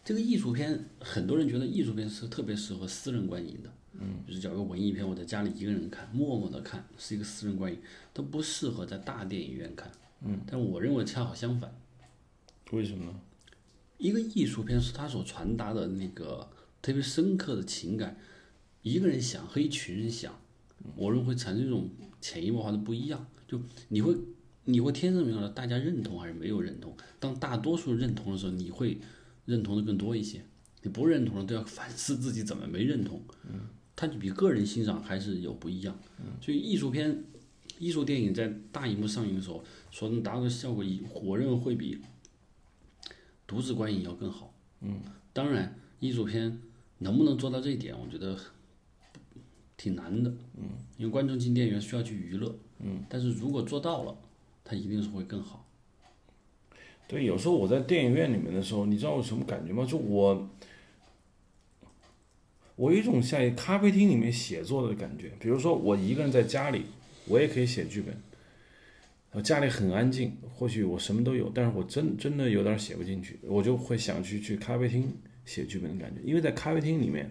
[0.05, 7.79] 这个艺术片，很多人觉得艺术片是特别适合私人观影的，嗯，就是找个文艺片，我在家里一个人看，默默的看，是一个私人观影，
[8.13, 9.91] 它不适合在大电影院看，
[10.23, 11.75] 嗯，但我认为恰好相反，
[12.73, 13.05] 为什么？
[13.07, 13.21] 呢？
[13.99, 16.49] 一个艺术片是它所传达的那个
[16.83, 18.17] 特别深刻的情感，
[18.83, 20.39] 一个人想和一群人想，
[20.95, 21.89] 我认为会产生一种
[22.21, 24.17] 潜移默化的不一样，就你会。
[24.67, 26.95] 你会天生明白大家认同还是没有认同？
[27.19, 28.99] 当大多数认同的时候，你会
[29.45, 30.41] 认同的更多一些；
[30.83, 33.23] 你不认同的都要反思自己怎么没认同。
[33.49, 33.61] 嗯，
[33.95, 35.97] 它就比个人欣赏还是有不一样。
[36.19, 37.25] 嗯，所以艺术片、
[37.79, 40.85] 艺术电影在大荧幕上映的时候，所能达到的效果，
[41.23, 42.01] 我认为会比
[43.47, 44.53] 独自观影要更好。
[44.81, 45.01] 嗯，
[45.33, 46.61] 当然，艺术片
[46.99, 48.37] 能不能做到这一点，我觉得
[49.77, 50.29] 挺难的。
[50.57, 52.59] 嗯，因为观众进电影院需要去娱乐。
[52.81, 54.19] 嗯，但是如果做到了，
[54.69, 55.65] 它一定是会更好。
[57.09, 59.87] 对，有时候我在电影院里面的时候，你知道我什么感觉吗？
[59.87, 60.51] 就我，
[62.75, 65.31] 我有一种在咖啡厅里面写作的感觉。
[65.39, 66.87] 比如说，我一个人在家里，
[67.29, 68.13] 我也可以写剧本。
[69.31, 76.21] 我家里很安静，或许我什么都有，但是我真真的有点写不进去，我就会想去去咖啡厅写剧本的感觉。
[76.25, 77.31] 因为在咖啡厅里面，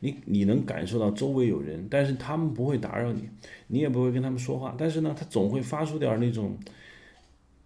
[0.00, 3.28] 你你能感受到周围有人，但是他们不会打扰你，
[3.68, 6.56] 你也不会跟他们说话，但是呢，他总会发出点那种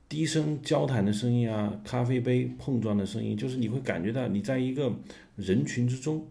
[0.08, 4.92] 低声交谈的声音啊，咖啡杯碰撞的声音，就是你会感觉到你在一个
[5.36, 6.26] 人群之中，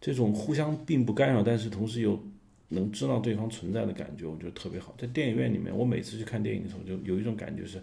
[0.00, 2.22] 这种互相并不干扰，但是同时又
[2.68, 4.94] 能知道对方存在的感觉，我觉得特别好。
[4.98, 7.80] 在电影院里面，我每次去看电影的时候，就有一种感觉是，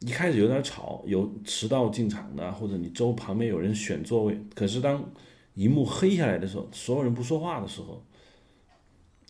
[0.00, 5.04] 一开始有点吵，有迟到进场的，或者你周旁边有人选座位，可是当
[5.54, 8.02] 一幕黑下来的时候，所有人不说话的时候，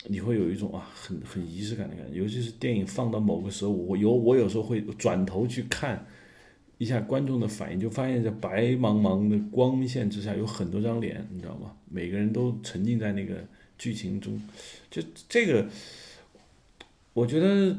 [0.06, 2.18] 你会有一种啊很很仪式感的感觉。
[2.18, 6.06] 尤其是电影放到某个时候，我有我有时候会转头去看
[6.78, 11.76] 一下观众的反应，就发现，这白茫茫的光线之下，有很多张脸，你知道吗？
[11.88, 13.36] 每个人都沉浸在那个
[13.78, 14.40] 剧情中。
[14.90, 15.68] 就这个，
[17.12, 17.76] 我觉得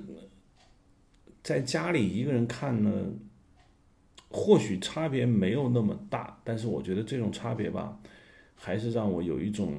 [1.42, 3.08] 在家里一个人看呢，
[4.30, 8.00] 或许差别没有那么大，但是我觉得这种差别吧，
[8.66, 9.74] 还是让我有一种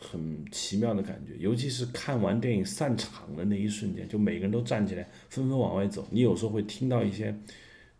[0.00, 1.36] 很奇妙的感觉。
[1.38, 6.08] 尤其是看完电影散场的那一瞬间，就每个人都站起来，纷纷往外走。
[6.10, 7.38] 你有时候会听到一些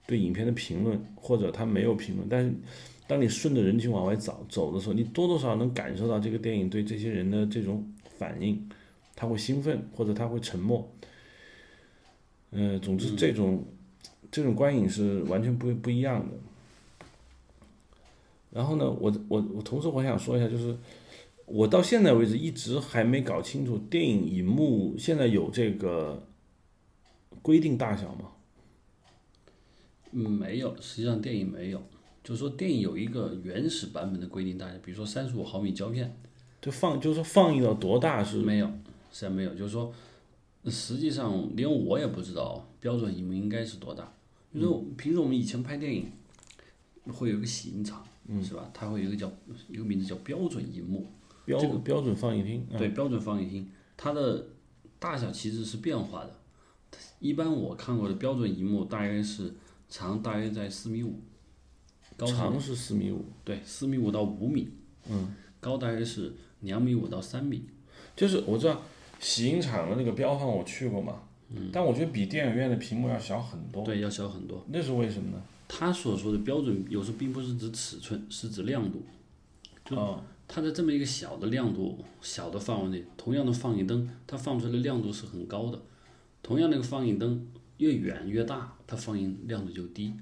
[0.06, 2.54] 对影片的评论，或者他没有评论，但是
[3.06, 8.66] 当你顺着人群往外走走的时候，你多多少少能感受到这个电影对这些人的这种反应，
[9.14, 10.90] 他会兴奋，或者他会沉默。
[12.52, 13.62] 嗯、总之这种。
[14.30, 16.36] 这种观影是完全不不一样的。
[18.50, 20.76] 然后呢，我我我同时我想说一下，就是
[21.46, 26.26] 我到现在为止一直还没搞清楚电影银幕现在有这个
[27.42, 28.32] 规定大小吗？
[30.12, 31.82] 嗯，没有，实际上电影没有，
[32.24, 36.16] 就是说电影有一个原始版本的规定大小，比如说三十五毫米胶片，
[36.62, 38.38] 就放就是说放映到多大是？
[38.38, 38.66] 没有，
[39.12, 39.92] 实际上没有，就是说
[40.64, 44.10] 实际上连我也不知道标准银幕应该是多大。
[44.54, 46.10] 就是说平时我们以前拍电影
[47.12, 48.02] 会有个洗印厂，
[48.42, 48.70] 是吧？
[48.74, 49.30] 它会有一个叫
[49.68, 51.10] 一个名字叫标准银幕，
[51.44, 54.46] 标标准放映厅，嗯对，标准放映厅，它的
[54.98, 56.34] 大小其实是变化的。
[57.20, 59.54] 一般我看过的标准银幕大概是
[59.88, 61.20] 长大约在四米五，
[62.16, 64.68] 高长是四米五，对四米五到五米，
[65.08, 67.64] 嗯，高大约是两米五到三米。
[68.14, 68.82] 就是我知道
[69.20, 74.64] 洗印厂的那个标放我去过嘛，嗯，但我觉得比电影院的屏幕要小很多，对，要小很多。
[74.68, 75.42] 那是为什么呢？
[75.68, 79.02] 他所说的标准，有时候并不是指尺寸，是指亮度。
[79.84, 85.80] 就、它在这么一个小的亮度、小的范围内，同样的放映灯，它放出来的亮度是很高的。
[86.42, 90.14] 同样那个放映灯越远越大，它放映亮度就低，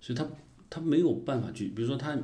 [0.00, 0.28] 所以它
[0.68, 2.18] 它没有办法去，比如说它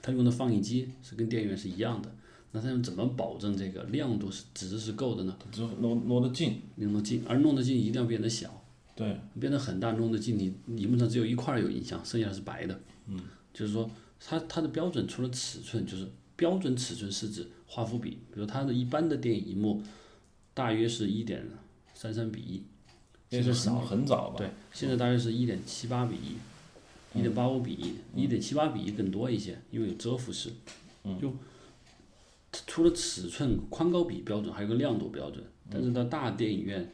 [0.00, 2.10] 它用的放映机是跟电源是一样的，
[2.52, 5.36] 那它又怎么保证这个亮度是值是够的呢？
[5.50, 8.61] 只挪挪得近，挪得近，而弄得近一定要变得小。
[8.94, 12.80] 对，变得很大，弄得近，你荧幕上只有一块有影像，剩下是白的。
[13.06, 13.18] 嗯，
[13.52, 19.82] 就是说它它的标准除了尺寸，就是标准尺寸是指画幅比，比如它的一般的电影荧幕
[20.54, 21.44] 大约是一点
[21.94, 22.62] 三三比一，
[23.30, 24.36] 那是很很早吧？
[24.38, 30.50] 对，现在大约是一点七八比一，一点八五比一，一点七八比一更多一些，因为有遮幅式。
[31.04, 31.32] 嗯，就
[32.66, 36.92] 除了尺寸宽高比标准，还有个亮度标准，但是到大电影院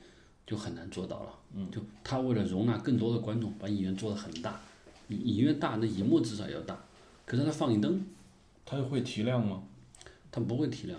[0.49, 1.35] 就很难做到了。
[1.55, 4.59] 嗯，就他为了容纳更多的观众，把影院做得很大，
[5.09, 6.83] 影影院大，那荧幕至少要大，
[7.27, 8.03] 可是它放映灯
[8.65, 9.63] 它会提亮吗？
[10.33, 10.99] 它不会提亮，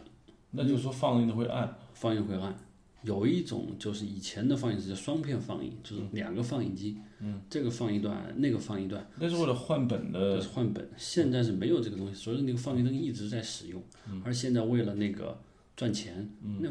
[0.52, 1.76] 那就是说放映的会暗。
[1.96, 2.56] 放映会暗。
[3.04, 10.90] 有一种就是以前的放映是叫双片放映，就是两个放映机，嗯，这个放一段，那个放一段，那是为了换本这的，是换本。
[10.98, 15.40] 现在是没有这个东西，所以那个放映灯一直在使用，嗯而现在为了那个
[15.78, 16.70] 赚钱，那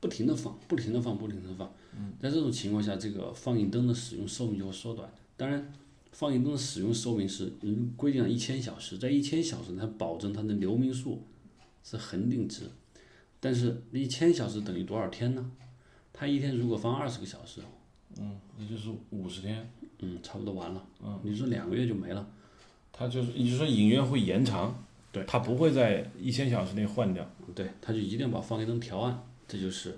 [0.00, 1.72] 不停的放，不停的放，不停的放。
[2.20, 5.08] 在这种情况下，这个放映灯的使用寿命就会缩短。
[5.36, 5.72] 当然，
[6.12, 11.22] 放映灯的使用寿命是嗯规定了一千小时，在一千小时它保证它的流明数
[11.82, 12.62] 是恒定值，
[13.40, 15.50] 但是一千小时等于多少天呢？
[16.12, 17.60] 它一天如果放二十个小时，
[18.18, 19.70] 嗯，那就是五十天。
[20.00, 20.84] 嗯，差不多完了。
[21.02, 22.28] 嗯，你说两个月就没了。
[22.92, 27.26] 它就是，也就是说影院会延长，对，它不会在一千小时内换掉。
[27.54, 29.96] 对，它就一定要把放映灯调暗，这就是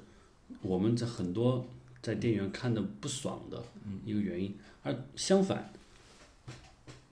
[0.62, 1.66] 我们在很多
[2.06, 3.60] 在电影院看的不爽的
[4.04, 4.54] 一个原因。
[4.84, 5.72] 而相反，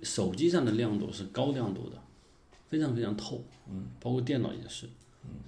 [0.04, 2.00] 手机上的亮度是高亮度的，
[2.70, 4.86] 非常非常透，嗯，包括电脑也是，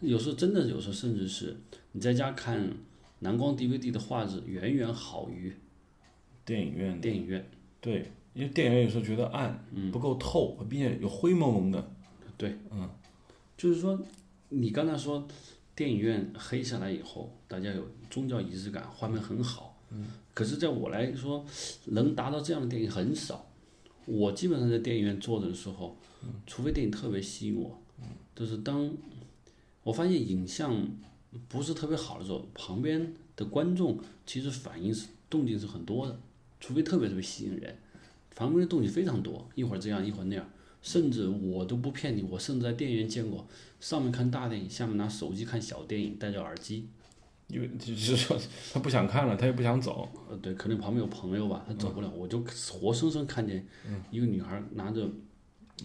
[0.00, 1.56] 有时候真的有时候甚至是
[1.92, 2.68] 你在家看
[3.20, 5.54] 蓝光 DVD 的画质远远好于
[6.44, 7.48] 电影院，电影院。
[7.80, 11.88] 对，因为电影院有时候觉得暗，不够透，并且有灰蒙蒙的。
[12.36, 12.90] 对，嗯，
[13.56, 13.96] 就是说，
[14.48, 15.24] 你刚才说
[15.76, 21.44] 电影院黑下来以后，大家有宗教仪式感，画面很好，嗯，可是在我来说，
[21.84, 23.46] 能达到这样的电影很少。
[24.06, 25.94] 我基本上在电影院坐着的时候，
[26.46, 27.78] 除非电影特别吸引我，
[28.34, 28.90] 就是当
[29.82, 30.88] 我发现影像
[31.46, 36.18] 不是特别好的时候，旁边的观众其实反应是动静是很多的，
[36.58, 37.76] 除非特别特别吸引人，
[38.34, 40.48] 旁边的动静非常多，一会儿这样，一会儿那样。
[40.80, 43.46] 甚至我都不骗你，我甚至在电影院见过，
[43.80, 46.86] 上面看大电影，下面拿手机看小电影，戴着耳机。
[47.48, 48.38] 因为 就是说
[48.72, 50.08] 他不想看了，他也不想走。
[50.28, 53.66] 呃，对，可能旁边有朋友吧，他走不了，我就活生生看见
[54.10, 55.08] 一个女孩拿着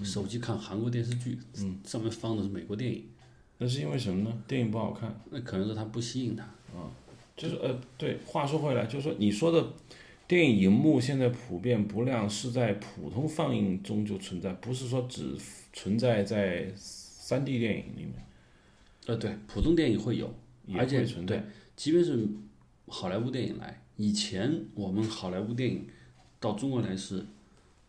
[0.04, 3.06] 手机看韩国电视剧，嗯上面放的是美国电影。
[3.58, 4.42] 那是因为什么呢？
[4.48, 5.16] 电影不好看。
[5.30, 6.44] 那可能是它不吸引他。
[6.44, 6.90] 啊
[7.38, 9.66] 就是呃，对，话说回来，就是说你说的
[10.28, 15.36] 电影荧幕现在普遍不亮，是在普通放映中就存在，不是说只
[15.74, 18.14] 存在在三 D 电影里面，
[19.08, 20.32] 呃，对，普通电影会有，也
[20.76, 21.38] 而且会存在。
[21.38, 21.46] 对，
[21.76, 22.28] 即便是
[22.88, 25.88] 好莱坞电影来，以前我们好莱坞电影
[26.40, 27.26] 到中国来是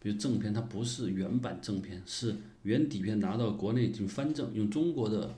[0.00, 5.35] 比如正片，它不是原版正片，是原底片拿到国内就翻正，用中国的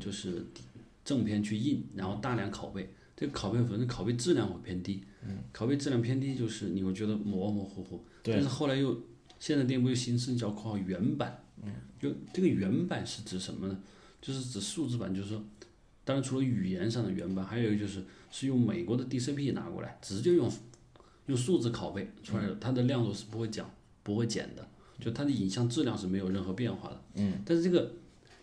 [0.00, 0.46] 就是
[1.04, 2.88] 正片去印，然后大量拷贝。
[3.14, 5.00] 这个拷贝反正拷贝质量会偏低，
[5.54, 8.02] 拷贝质量偏低就是你会觉得模模糊糊。
[8.22, 9.00] 对但是后来又
[9.38, 11.44] 现在电影不又形式叫括号原版，
[12.00, 13.78] 就这个原版是指什么呢？
[14.20, 15.44] 就是指数字版，就是说，
[16.04, 20.50] 当然除了语言上的原版，还有一个就是是用美国的 DCP 拿过来，直接用
[21.26, 23.70] 用数字拷贝出来的，它的亮度是不会降、
[24.02, 27.02] 不会减的，就它的影像质量是没有任何变化的。
[27.14, 27.40] 嗯。
[27.46, 27.94] 但是这个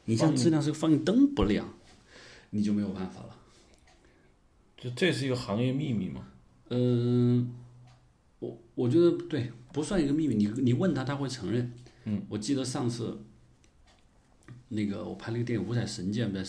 [0.06, 1.74] 影像质量是放映灯不亮，
[2.52, 3.36] 你就没有办法了。
[4.78, 6.26] 就这是一个行业秘密嘛？
[6.70, 7.54] 嗯，
[8.40, 10.36] 我我觉得对，不算一个秘密。
[10.36, 11.74] 你你问他，他会承认。
[12.06, 13.20] 嗯，我记得上次
[14.70, 16.42] 那个我拍那个电影《五彩神剑》在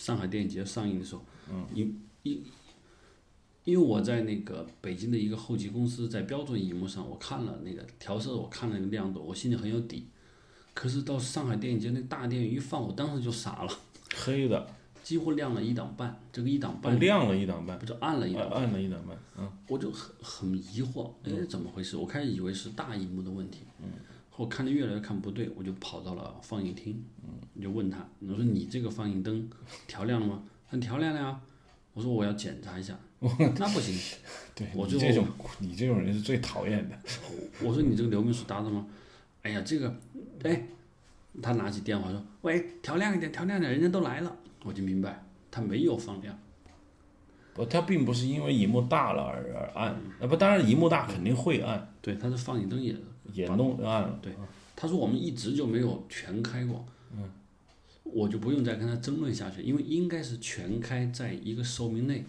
[0.00, 2.42] 上上海电影节上映的时候，嗯，因因
[3.64, 10.06] 因为我在那个北京的一个后期公司，在标准荧幕上我看了那个调色，我看了那个亮度，我心里很有底。
[10.72, 13.72] 可是到上海电影节那大电影一放，我当时就傻了，
[14.16, 14.66] 黑的，
[15.02, 18.48] 几乎亮了一档半，这个一档半哦亮了一档半，不就暗了一档？
[18.48, 21.96] 暗暗了一档半，嗯，我就很很疑惑，哎，怎么回事？
[21.98, 23.90] 我开始以为是大荧幕的问题，嗯，
[24.30, 29.48] 后看着越来越看不对，我就跑到了放映厅，嗯，就问他，我说你这个放映灯
[29.86, 30.42] 调亮了吗？
[30.68, 31.40] 他说调亮了呀。
[31.92, 33.98] 我说我要检查一下，那不行，
[34.54, 35.26] 对，我这种
[35.58, 36.96] 你这种人是最讨厌的，
[37.60, 38.86] 我说你这个流明数达到吗？
[39.42, 39.92] 哎呀，这个，
[40.44, 40.68] 哎，
[41.42, 46.38] 他拿起电话说，喂，调亮一点，调亮一点，人家都来了，我就明白他没有放亮。
[47.54, 49.88] 不，它并不是因为荧幕大了而而暗，
[50.20, 52.94] 啊不，当然荧幕大肯定会暗，对，他的放映灯也
[53.32, 54.32] 也弄暗了，对，
[54.74, 57.30] 他说我们一直就没有全开过，嗯，
[58.04, 62.24] 我就不用再跟他争论下去，因为应该是全开，在一个寿命内，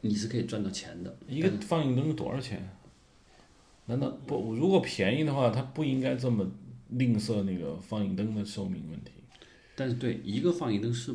[0.00, 1.16] 你是可以赚到钱的。
[1.28, 2.68] 一个放映灯多少钱？
[3.86, 4.54] 难道不？
[4.54, 6.50] 如果便宜的话，他不应该这么
[6.90, 9.10] 吝啬那个放映灯的寿命问题。
[9.76, 11.12] 但是对一个放映灯是，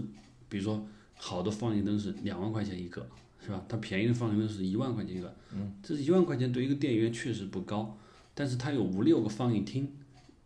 [0.48, 3.08] 比如说好的放映灯是两万块钱一个，
[3.44, 3.66] 是吧？
[3.68, 7.98] 它便宜的放映灯是一万块钱一个，嗯，这一万块钱对一个电影院确实不高，
[8.40, 9.86] 但是它有五六个放映厅，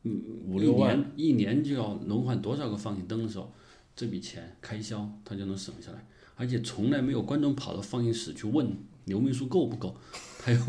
[0.01, 1.51] 嗯，五六万一年。
[1.51, 3.53] 一年就要轮换多少个放映灯的时候，
[3.95, 6.03] 这笔钱开销它就能省下来，
[6.35, 8.67] 而且从来没有观众跑到放映室去问
[9.05, 9.95] 流明数够不够，
[10.39, 10.59] 他有，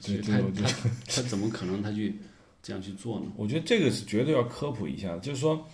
[0.00, 2.16] 这他他他怎么可能他去
[2.62, 3.26] 这样去做呢？
[3.36, 5.66] 我觉得这个是绝对要科普一下，就是说，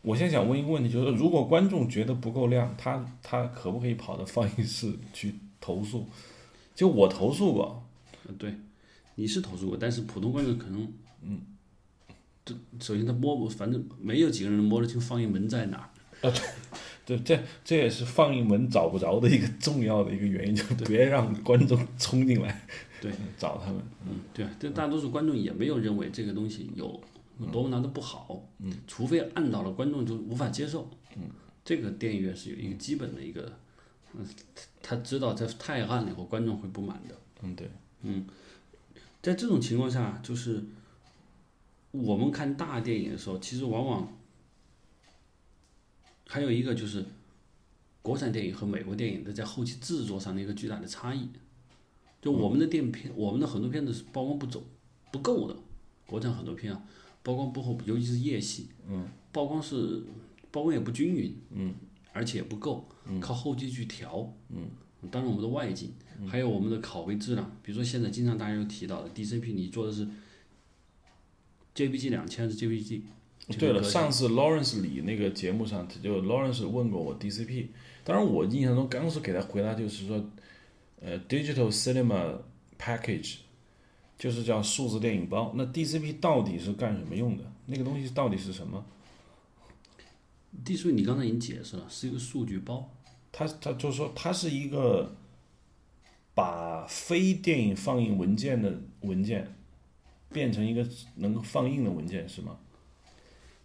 [0.00, 6.06] 我现在想问一个问题，就是说如果观众觉得不够亮，他他可不可以跑到放映室去投诉？
[6.74, 7.84] 就我投诉过，
[8.26, 8.54] 呃对，
[9.18, 11.40] 你是投诉过，但是普通观众可能，嗯，
[12.44, 16.28] 这首先他摸不，反正没有几个人摸得清放映门在哪儿。
[16.28, 16.32] 啊
[17.04, 22.64] 对，这这也是放映门找不着的一个重要的一个原因，就是别让观众冲进来，
[23.00, 23.82] 对， 找他们。
[24.06, 27.00] 嗯，对啊，这大多数观众也没有认为这个东西有
[27.50, 31.22] 多么难的不好，嗯，除非按到了观众就无法接受，嗯，
[31.64, 33.52] 这个电影院是有一个基本的一个，
[34.14, 34.24] 嗯，
[34.80, 37.16] 他知道这太暗了以后观众会不满的。
[37.42, 37.68] 嗯，对，
[39.20, 40.64] 在这种情况下，就是
[41.90, 44.16] 我们看大电影的时候，其实往往
[46.26, 47.04] 还有一个就是
[48.02, 51.28] 国产电影和美国电影的在后期制作上的一个巨大的差异。
[52.20, 54.64] 就我们的电影片，我们的很多片子是曝光不走
[55.12, 55.56] 不够的，
[56.06, 56.82] 国产很多片啊，
[57.22, 60.02] 曝光不够，尤其是夜戏，嗯，曝光是
[60.50, 61.74] 曝光也不均匀，嗯，
[62.12, 62.88] 而且也不够，
[63.20, 64.68] 靠后期去调，嗯，
[65.10, 65.92] 当然我们的外景，
[66.26, 70.08] 还有我们的拷贝质量，比如说现在经常大家有提到的 DCP，你做的是
[71.74, 73.02] JPG 两千还是 JPG？
[73.58, 77.68] 对了，上次 Lawrence 李那个节目上，他就 Lawrence 问过我 DCP，
[78.04, 80.22] 当然我印象中当时给他回答就是说，
[81.00, 82.40] 呃，Digital Cinema
[82.78, 83.36] Package，
[84.18, 85.54] 就是叫数字电影包。
[85.56, 87.44] 那 DCP 到底是干什么用的？
[87.66, 88.84] 那个东西到底是什么
[90.64, 92.90] ？DCP 你刚才已经解释了，是一个数据包。
[93.32, 95.14] 它它就是说它是一个
[96.38, 99.52] 把非电影放映文件的文件
[100.30, 100.86] 变成一个
[101.16, 102.56] 能够放映的文件是吗？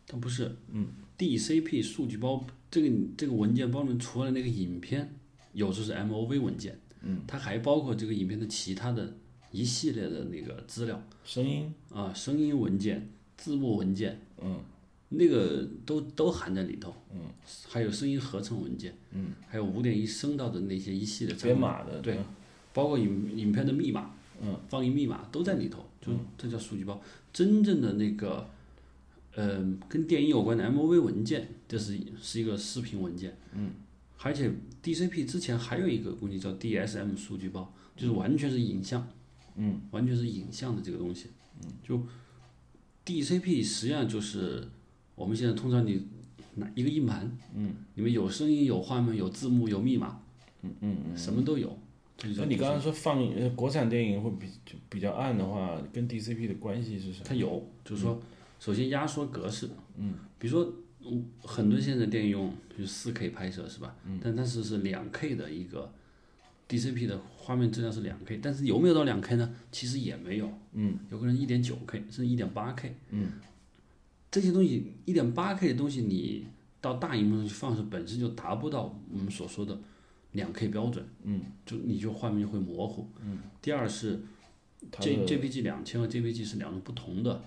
[0.07, 5.13] 它不是，嗯，DCP 数据包这个这个文件包里面除了那个影片，
[5.51, 9.13] 有时候是 MOV 文件，嗯，它还包括这个影片的其他的
[9.51, 10.99] 一系列的那个资料。
[11.23, 11.71] 声音。
[11.91, 13.07] 啊，声音文件、
[13.37, 14.59] 字幕文件，嗯，
[15.09, 17.19] 那个都都含在里头，嗯，
[17.69, 22.17] 还有声音合成文件，嗯，还有五点一声道的那些一系列编码的对，
[22.73, 24.11] 包括影影片的密码，
[24.41, 27.01] 嗯，放映密码都在里头，就这叫数据包。
[27.31, 28.47] 真正的那个，
[29.35, 33.71] 呃，跟电影有关的 MOV 文件，这是是一个视频文件，嗯，
[34.21, 34.51] 而且
[34.83, 39.07] DCP 之前还有一个工具叫 DSM 数据包，就是完全是影像，
[39.55, 41.27] 嗯，完全是影像的这个东西，
[41.63, 42.01] 嗯，就
[43.05, 44.67] DCP 实际上就是
[45.15, 46.07] 我们现在通常你
[46.55, 50.21] 拿一个硬盘，嗯，里面有声音、有画面、有字幕、有密码，
[50.61, 51.77] 嗯嗯嗯，什么都有。
[52.37, 57.25] 那你刚刚说放呃国产电影会比就比较暗的话，跟 DCP 的关系是什么？
[57.25, 58.19] 它有，就是说，
[58.59, 60.73] 首先压缩格式，嗯，比如说，
[61.05, 63.95] 嗯，很多现在电影用就是四 K 拍摄是吧？
[64.05, 65.91] 嗯，但但是是两 K 的一个
[66.69, 69.53] DCP 的画面质量是两 K，但是有没有到两 K 呢？
[69.71, 73.33] 其实也没有，嗯，有可能一点九 K 甚至一点八 K，嗯，
[74.31, 76.47] 这些东西一点八 K 的东西你
[76.79, 79.77] 到大荧幕上去放是本身就达不到我们所说的
[80.33, 84.19] 两 K 标准，嗯，就你就画面就会模糊，嗯，第二是。
[84.99, 87.41] J JPG 两千和 JPG 是两种不同的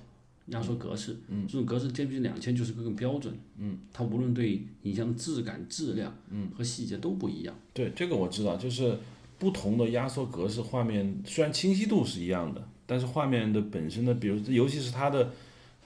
[0.46, 8.98] 压缩格式，嗯，这种格式 JPG 两千就是更标准，嗯，它无论对影像的质感、质量，嗯，和细节都不一样，对这个我知道，就是
[9.38, 15.30] 不同的压缩格式，画面虽然清晰度是一样的，但是画面的本身的，比如尤其是它的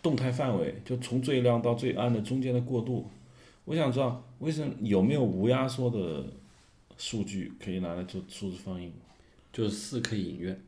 [0.00, 3.04] 动态范围，就从最亮到最暗的中间的过渡，
[3.64, 6.24] 我想知道为什么有没有无压缩的
[7.00, 8.92] 数据可以拿来做数字放映？
[9.50, 10.60] 就是四 K 影院，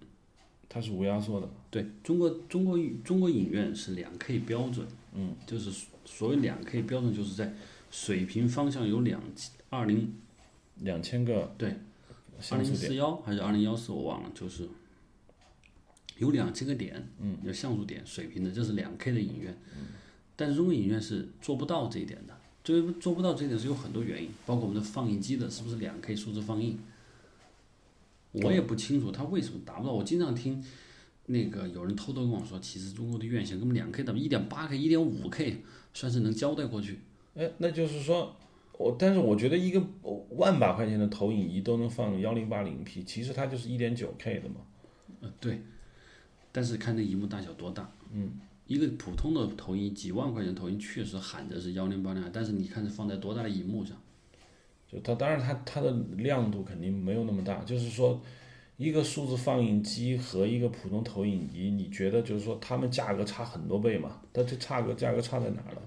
[0.67, 5.71] 它是无压缩的，对中国中国中国影院是两 K 标准，嗯，就是
[6.07, 7.55] 所谓两 K 标准就是在
[7.91, 9.23] 水平方向有两
[9.69, 10.15] 二零
[10.77, 11.77] 两千个对
[12.51, 14.67] 二零四幺还是二零幺四我忘了，就是
[16.17, 19.55] 有两千个点，嗯，有像素点水平的，这是两 K 的影院，
[20.35, 22.35] 但是中国影院是做不到这一点的，
[22.65, 26.79] 这个做不到这一点是有很多原因，包括我们的放映机的是不是两 K 数字放映，
[28.33, 30.65] 我也不清楚它为什么达不到，我经常听
[31.27, 35.59] 那个有人偷偷跟我说，其实中国的院线根本两 K 的一点八 K、一点五 K
[35.93, 37.01] 算是能交代过去，
[37.35, 38.37] 哎，那就是说，
[38.79, 39.83] 我但是我觉得一个
[40.31, 44.57] 万把块钱的投影仪都能放幺零八零 P，其实它就是一点九 K 的嘛。
[45.21, 45.63] 呃，对，
[46.51, 48.33] 但是看那荧幕大小多大，嗯，
[48.67, 53.97] 一个普通的投影几万块钱投影确实喊着是幺零八零，但是你看是放在多大的荧幕上，
[54.91, 58.23] 就它当然它它的亮度肯定没有那么大，就是说，
[58.77, 64.23] 一个数字放映机和一个普通投影仪，你觉得就是说它们价格差很多倍嘛？
[64.33, 65.83] 它这差个价格差在哪儿了？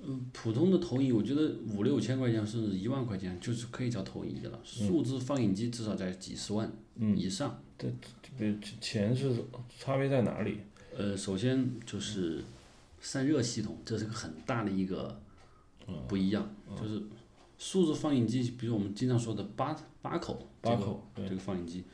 [0.00, 6.70] 嗯，普通的投影我觉得五六千块钱甚至一万块钱就是可以叫投影仪了，数字放映机至少在几十万
[7.16, 7.60] 以上。
[7.76, 7.88] 这
[8.38, 9.44] 这钱是
[9.76, 10.58] 差别在哪里？
[10.98, 12.42] 呃，首先就是
[13.00, 15.16] 散热系统，这是个很大的一个
[16.08, 17.00] 不一样，就是
[17.56, 21.84] 数字放映机，比如我们经常说的八八口八口这个这个放映机，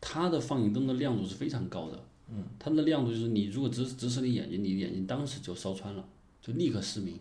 [0.00, 6.08] 它的放映灯的亮度是非常高的，嗯，它的亮度就是你如果直直视你眼睛，你眼睛当时就烧穿了，
[6.40, 7.18] 就立刻失明。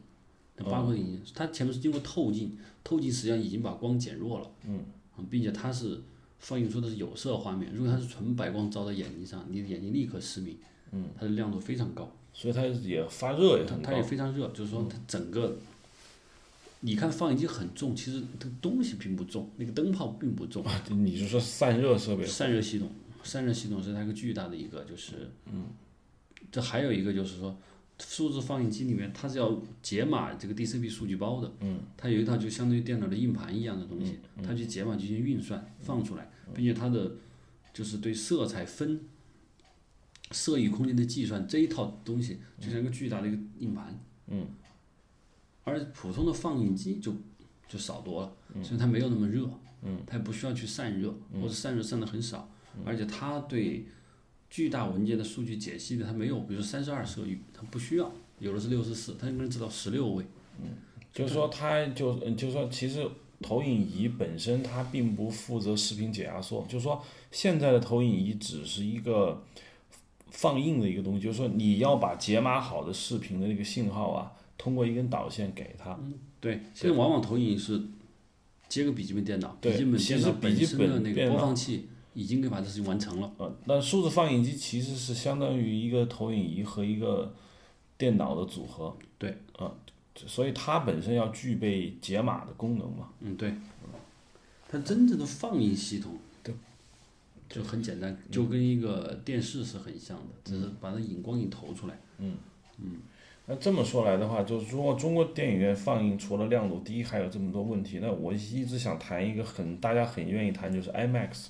[0.57, 4.85] 那八口影，它前面是经过透镜，透镜实际上已经把光减弱了，嗯，
[5.27, 5.99] 并且它是
[6.37, 10.55] 放映出的是有色画面，如果它是纯白光照在眼睛上，你的眼睛立刻失明，
[10.95, 12.11] 嗯，它的亮度非常高。
[12.33, 14.03] 所以它也发热也很高它它也。
[14.03, 15.57] 非常热，就是说它整个，
[16.81, 22.25] 你看放映机很重，其实这个东西并不重，那个灯泡并不重，啊你就说散热设备？
[22.25, 22.91] 散热系统，
[23.23, 25.67] 散热系统是它一个巨大的一个，就是，嗯，
[26.51, 27.57] 这还有一个就是说，
[27.99, 37.13] 数字放映机里面它是要解码这个 DCP 数据包的，嗯，它有一套就相当于电脑的硬盘一样的东西，它去解码进行运算放出来，并且它的
[37.73, 38.99] 就是对色彩分。
[40.31, 44.47] 色域空间的计算这一套东西，就像一个巨大的一个硬盘，嗯，
[45.63, 47.13] 而普通的放映机就
[47.67, 49.49] 就少多了，所以它没有那么热，
[49.83, 52.49] 嗯，它也不需要去散热，或者散热散的很少，
[52.85, 53.85] 而且它对
[54.49, 60.25] 巨大文件的数据解析的它没有，比如三十二色域，它不需要，有的是六十四，它能知道十六位，
[60.61, 60.69] 嗯。
[61.13, 63.09] 就是说它就嗯就是说其实
[63.39, 67.01] 投影仪本身它并不负责视频解压缩，就是说
[67.31, 69.41] 现在的投影仪只是一个
[70.31, 75.97] 放映的一个东西，就是说你要把解码好的视频的那个信号啊，通过一根导线给它。
[76.39, 77.81] 对，现在往往投影是
[78.67, 83.31] 接个笔记本电脑，笔对记本其实电脑本笔记本身的那个播放器已经可以把这事情完成了。
[83.37, 87.33] 呃，那数字放映机其实是相当于一个投影仪和一个
[87.97, 88.95] 电脑的组合。
[89.17, 89.71] 对，啊、
[90.27, 93.09] 所以它本身要具备解码的功能嘛。
[93.21, 93.53] 嗯，对，
[94.69, 96.24] 它真正的放映系统，对，
[97.49, 101.99] 就很简单，就跟一个电视是很像的，只是把那影光给投出来。
[102.17, 102.35] 嗯
[102.79, 102.97] 嗯
[103.47, 111.47] 那这么说来的话，就是如果中国电影院放映除了亮度低，还有这么多问题，那我一直想谈一个很大家很愿意谈，就是 IMAX。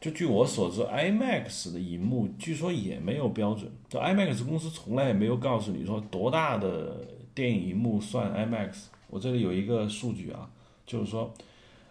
[0.00, 8.86] 就据我所知，IMAX 的荧幕据说也没有标准，就 IMAX 公司从来也没有告诉你说多大的电影荧幕算 IMAX。
[9.08, 10.50] 我这里有一个数据啊，
[10.84, 11.32] 就是说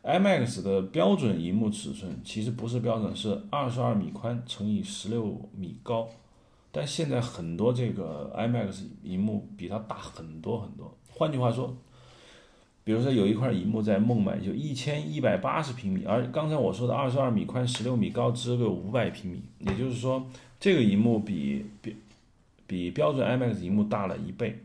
[0.03, 6.09] IMAX 的标准荧幕尺寸其实不是标准，是二十二米宽乘以十六米高，
[6.71, 10.97] 但现在很多这个 IMAX 荧幕比它大很多很多。
[11.13, 11.77] 换句话说，
[12.83, 20.25] 比如说有一块荧幕在孟买就一千一百八十平米，而刚才我说的二十二米宽、十六米高只有五百平米，也就是说
[20.59, 21.95] 这个荧幕比比
[22.65, 24.59] 比标准 IMAX 荧幕大了一倍。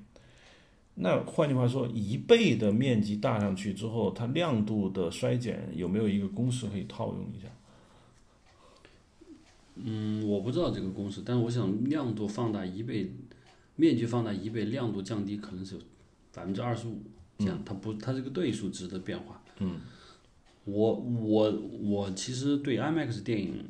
[0.99, 7.49] 那换句话说，一倍的面积大上去之后，它亮度的衰减有没有一个公式可以套用一下？
[9.74, 13.12] 嗯，我不知道这个公式，但是我想亮度放大一倍，
[13.76, 15.80] 面积放大一倍，亮度降低可能是有
[16.32, 16.99] 百分之二十五，
[17.36, 19.42] 这样它不，它是个对数值的变化。
[19.59, 19.78] 嗯，
[20.64, 21.51] 我我
[21.82, 23.66] 我其实对 IMAX 电影，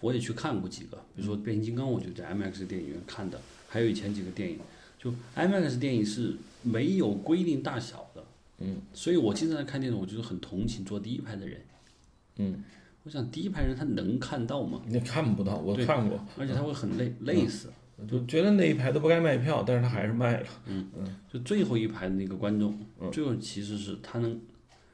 [0.00, 4.60] 我也去看过几个，比如说变形金刚，我就在 IMAX 电影院看的，还有以前几个电影，
[5.02, 8.24] 就 IMAX 电影是没有规定大小的。
[8.58, 11.60] 嗯，所以我经常在看电影，我就是很同情坐第一排的人。
[12.36, 12.62] 嗯，
[13.02, 14.80] 我想第一排人他能看到吗？
[14.86, 17.68] 你看不到，我对看过，而且他会很累，累死。
[18.08, 20.46] 就觉得那一排都不该卖票，但是他还是卖了。
[20.66, 22.76] 嗯嗯就最后一排的那个观众，
[23.12, 24.40] 最后其实是他能，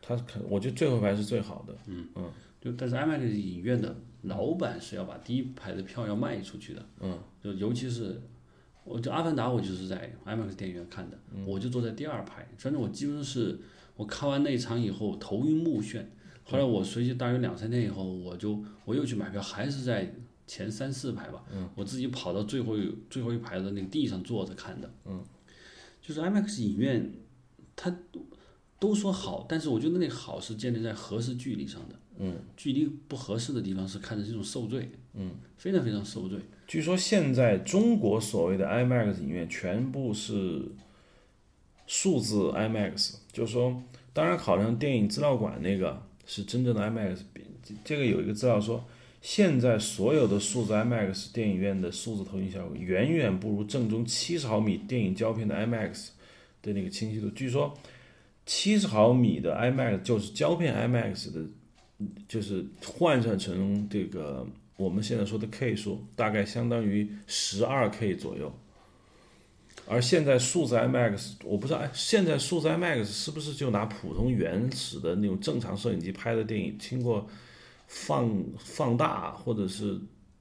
[0.02, 1.74] 他可，我觉得最后一排是最好的。
[1.86, 2.30] 嗯嗯
[2.60, 6.84] 就但是 IMAX 影院的老板是要把第一排的票要卖出去的。
[7.00, 8.20] 嗯，就尤其是，
[8.88, 13.58] 我就《阿凡达》，我就是在 IMAX 电影院看的，我就坐在第二排，反正我基本上是
[13.96, 16.02] 我看完那一场以后头晕目眩。
[16.44, 20.14] 后来我随即大约两三天以后，我就我又去买票，还是在
[20.46, 21.44] 前三四排吧。
[21.52, 24.90] 嗯，我自己跑到最后一最后一排的那个地上坐着看的。
[25.04, 25.22] 嗯，
[26.00, 27.12] 就是 IMAX 影院，
[27.76, 27.94] 它
[28.78, 31.94] 都说好，但是我觉得那个好是建立在合适距离上的。
[32.20, 34.90] 嗯，距离不合适的地方是看着这种受罪。
[35.12, 36.38] 嗯，非常非常受罪。
[36.68, 40.70] 据说现在中国所谓的 IMAX 影院全部是
[41.86, 47.20] 数字 IMAX，就是说，当然考量电影资料馆那个是真正的 IMAX。
[47.82, 48.84] 这个有一个资料说，
[49.22, 56.08] 现在所有的数字 IMAX 电影院的数字投影效果远远不如正宗七十毫米电影胶片的 IMAX
[56.60, 57.30] 的那个清晰度。
[57.30, 57.72] 据说
[58.44, 61.46] 七十毫米的 IMAX 就是胶片 IMAX 的，
[62.28, 64.46] 就是换算成这个
[64.78, 68.50] 我们现在说的 K 数，大概相当于十二 K 左右。
[69.86, 77.28] 而现在数字 IMAX，我不知道，哎，现在数字 IMAX 是不是就拿普通原始的那种正常摄影机拍的电影，经过
[77.86, 79.98] 放放大，或者是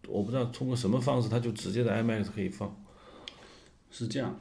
[0.07, 2.79] 我不知道通过什么方式，它就直接在 IMAX 可以放。
[3.89, 4.37] 是这样，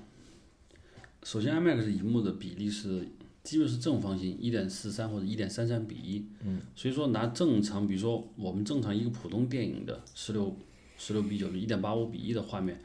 [1.22, 3.08] 首先 IMAX 荧幕的比例是
[3.46, 6.26] 基本是正方形，一点四三或者一点三三比一。
[6.44, 10.58] 嗯，所以说拿正常，比如说我们正常一个普通电影的十六
[10.98, 12.82] 十六比九，一点八五比一的画面，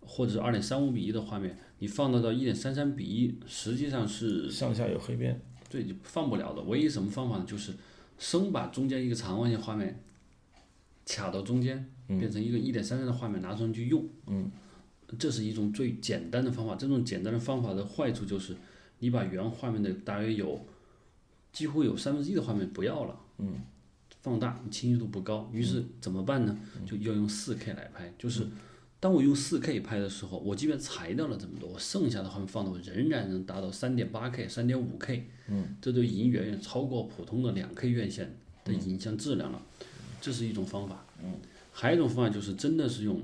[0.00, 5.40] 或者是二点三五比一的画面，你放大到一点三三比一，实际上是上下有黑边。
[5.68, 6.62] 对，就放不了的。
[6.62, 7.44] 唯一什么方法呢？
[7.44, 7.72] 就是
[8.16, 10.00] 生把中间一个长方形画面
[11.04, 14.08] 卡到中间，变成一个一点三三的画面拿上去用。
[14.28, 14.48] 嗯，
[15.18, 16.76] 这是一种最简单的方法。
[16.76, 18.54] 这种简单的方法的坏处就是，
[18.98, 20.64] 你把原画面的大约有
[21.52, 23.20] 几乎有三分之一的画面不要了。
[23.38, 23.60] 嗯，
[24.22, 26.58] 放大清晰度不高，于是怎么办呢？
[26.86, 28.12] 就要用四 K 来拍。
[28.18, 28.46] 就是
[28.98, 35.28] 当我用四 K 拍的时候，我即便裁掉了这么多，我剩下的画面放大，我仍然能达到三点八 K、三点五 K。
[35.48, 39.62] 嗯，这都已经远远超过普通的两 K 院线的影像质量了。
[40.20, 41.04] 这是一种方法。
[41.22, 41.34] 嗯，
[41.72, 43.22] 还有一种方法就是真的是用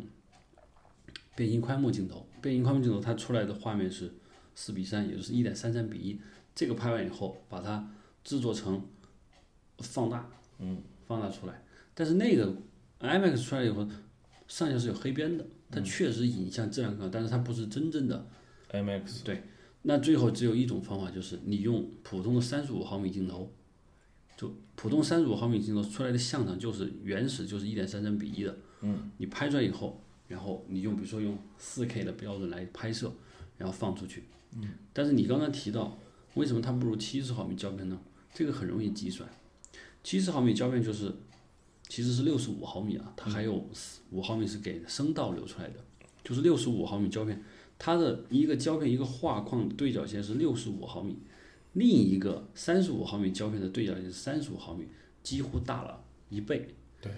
[1.35, 2.27] 变形宽幕镜头。
[2.41, 4.13] 变形宽幕镜头它出来的画面是
[4.55, 6.21] 四比三，也就是一点三三比一。
[6.55, 7.91] 这个拍完以后，把它
[8.23, 8.87] 制作成
[9.79, 10.29] 放大，
[10.59, 11.65] 嗯，放大出来。
[11.95, 12.55] 但是那个
[13.01, 13.89] IMAX 出来以后，
[14.49, 18.27] 上下是有黑边的，它确实影像质量高，但是它不是真正的
[18.71, 19.43] IMAX 对。
[19.83, 23.53] 那最后只有一种方法，就是你用普通的三十五毫米镜头，
[24.37, 33.13] 就普通三十五毫米镜头出来的像场就是原始就是一点三三比一的，嗯，你拍出来以后，然后你用比如说用四 K 的标准来拍摄，
[33.59, 34.25] 然后放出去，
[34.57, 35.99] 嗯，但是你刚刚提到
[36.35, 37.99] 为什么它不如七十毫米胶片呢？
[38.35, 39.29] 这个很容易计算，
[40.03, 41.15] 七十毫米胶片就是
[41.89, 43.69] 其实是六十五毫米啊，它还有
[44.11, 45.77] 五毫米是给声道留出来的，
[46.25, 47.43] 就是六十五毫米胶片。
[47.79, 51.17] 它的一个胶片一个画框对角线是六十五毫米，
[51.73, 54.87] 另一个三十五毫米胶片的对角线是三十五毫米，
[55.23, 56.69] 几乎大了一倍。
[57.01, 57.13] 对，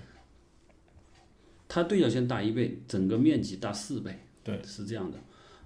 [1.69, 4.19] 它对角线大一倍，整个面积大四倍。
[4.43, 5.19] 对，是这样的。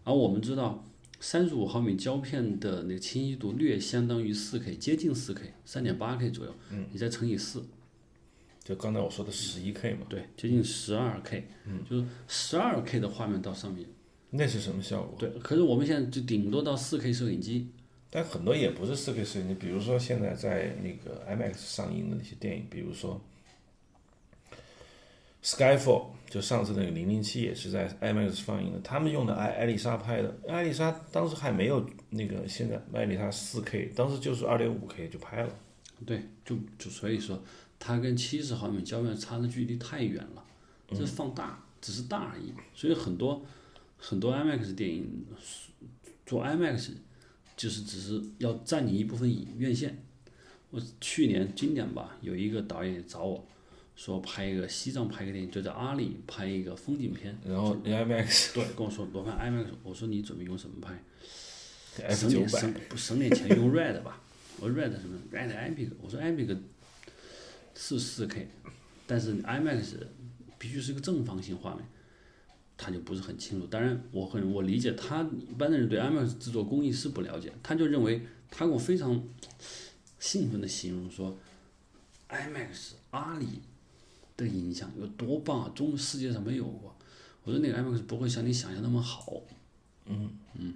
[0.03, 0.85] 而我们知道，
[1.21, 6.55] 三十五毫米胶片的那个清晰度略相当于四 K，接近四 K，三点八 K 左右。
[6.71, 7.64] 嗯，你再乘以四，
[8.62, 10.07] 就刚才我说的十一 K 嘛。
[10.09, 11.49] 对，接近十二 K。
[11.66, 13.87] 嗯，就是十二 K 的画面到上面。
[14.31, 15.16] 那是什么效果？
[15.19, 17.69] 对，可是我们现在就顶多到四 K 摄影机，
[18.11, 23.21] 但很多也不是四 K 摄影机，比如说现在在那个 IMAX 上映的那些电影，比如说
[25.49, 35.51] Skyfall，就上次那个零零七也是在 IMAX 放映的，他们用的艾艾丽莎拍的，艾丽莎当时还没有那个现在艾丽莎四 K，当时就是二点五 K 就拍了。
[36.05, 37.42] 对，就就所以说，
[37.78, 40.44] 它跟七十毫米胶片差的距离太远了，
[40.90, 42.53] 这放大只是大而已。
[42.74, 43.42] 所以很多
[43.96, 45.24] 很多 IMAX 电影
[46.26, 46.90] 做 IMAX，
[47.57, 50.05] 就是只是要占领一部分影院线。
[50.70, 53.49] 我去年今年吧，有一个导演找我
[53.99, 57.36] 说拍一个西藏拍一个电影，就在阿里拍一个风景片。
[57.44, 61.03] 然后 IMAX 对，跟我说罗盘 IMAX，我说你准备用什么拍？
[62.14, 64.22] 省点省不省点钱用 Red 吧？
[64.61, 66.57] 我说 Red 什么？Red Epic，我说 Epic
[67.74, 68.46] 是四 K，
[69.05, 69.96] 但是 IMAX
[70.59, 71.84] 必须是个正方形画面，
[72.76, 73.66] 他就不是很清楚。
[73.66, 79.20] 当然，我很我理解他一般的人对 IMAX 制作工艺是不了解，他就认为他跟我非常
[80.20, 81.36] 兴奋的形容说
[82.28, 83.62] ，IMAX 阿里
[84.39, 86.97] 的影响有多棒啊，中世界上没有过。
[87.45, 89.43] 我说那个 IMAX 不会像你想象那么好。
[90.07, 90.74] 嗯嗯，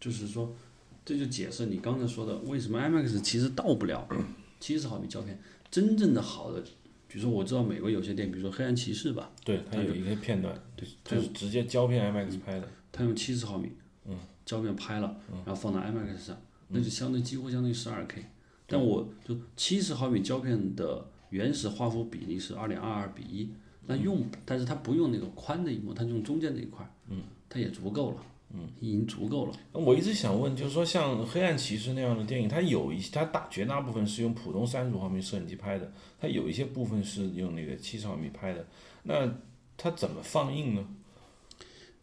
[0.00, 0.56] 就是说。
[1.02, 4.06] 这就解释你刚才说的为什么 IMAX 其实到不了
[4.60, 5.36] 七十毫米胶片。
[5.68, 6.62] 真正的好的，
[7.08, 12.68] 比如说我知道美国有些电影，比如说《黑暗骑士》吧，对，它有一个片段，对，就是直接胶片 IMAX 拍的。
[12.92, 13.72] 它用七十毫米
[14.06, 18.26] 嗯胶片拍了，然后放到 IMAX 上，那就相当于几乎相当于十二 K。
[18.66, 23.50] 但我就七十毫米胶片的原始画幅比例是二点二二比一，
[23.86, 28.16] 那用，但是它不用那个宽的一幕，它用中间这一块，嗯，它也足够了，
[28.52, 29.52] 嗯，已经足够了。
[29.72, 38.66] 我一直想问，就是说像《黑暗骑士》那样的电影，它有一些，它大绝大部分是用普通三十五毫米摄影机拍的，它有一些部分是用那个七十毫米拍的，
[39.04, 39.32] 那
[39.76, 40.86] 它怎么放映呢？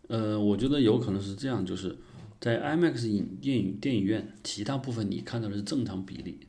[0.07, 1.97] 呃，我觉得有可能是这样，就是
[2.39, 6.39] 在 IMAX 影电影电影院，其他部分你看到的是正常比例，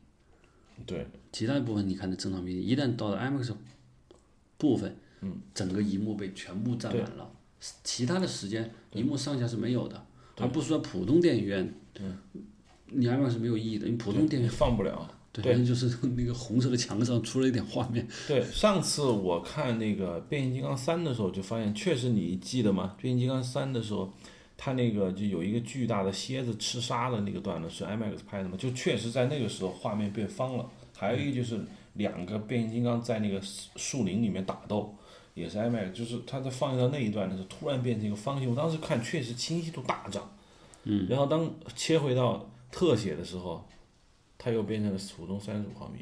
[0.87, 3.53] 对，其他部分你看的正常比例，一旦到了 IMAX
[4.57, 7.31] 部分，嗯，整个荧幕被全部占满了，
[7.85, 10.07] 其他的时间荧幕上下是没有的，
[10.37, 12.05] 而不是说普通电影院，对
[12.87, 15.15] 你 IMAX 是没有意义的，因为普通电影院放不了。
[15.31, 18.05] 对，那就是那个红色的墙上出了一点画面。
[18.27, 22.97] 对，上次我看那个变形金刚三的时候，就发现确实你记得吗？
[23.01, 24.13] 变形金刚三的时候，
[24.59, 30.71] 它那个就有一个巨大的蝎子吃沙的那个段落是 IMAX 拍的嘛，就确实在那个时候画面变方了。
[30.95, 31.59] 还有一个就是
[31.95, 33.41] 两个变形金刚在那个
[33.77, 34.95] 树林里面打斗，
[35.33, 38.51] 也是 IMAX，就是它在放映到那一段的时候，突然变成一个方形。
[38.51, 40.31] 我当时看确实清晰度大涨，
[40.85, 43.65] 嗯，然后当切回到特写的时候。
[44.41, 45.99] 它又变成了普通三十五毫米，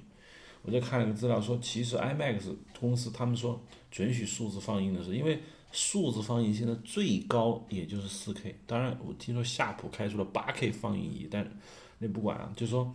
[0.60, 3.58] 我就看了个资料说，其实 IMAX 公司他们说
[3.90, 5.38] 准许数字放映的是，因为
[5.76, 11.46] 数字放映现在最高也就是四 K，当然我听说夏普开出了八 K 放映仪，但
[11.98, 12.90] 那不管啊，就说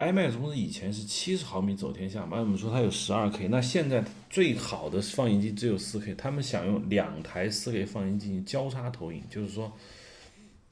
[0.00, 9.72] IMAX 公司以前是七十毫米走天下嘛，我们说它有十二 K，那现在最好的放映机只有四 K，他们想用两台四 K 放映进行交叉投影，就是说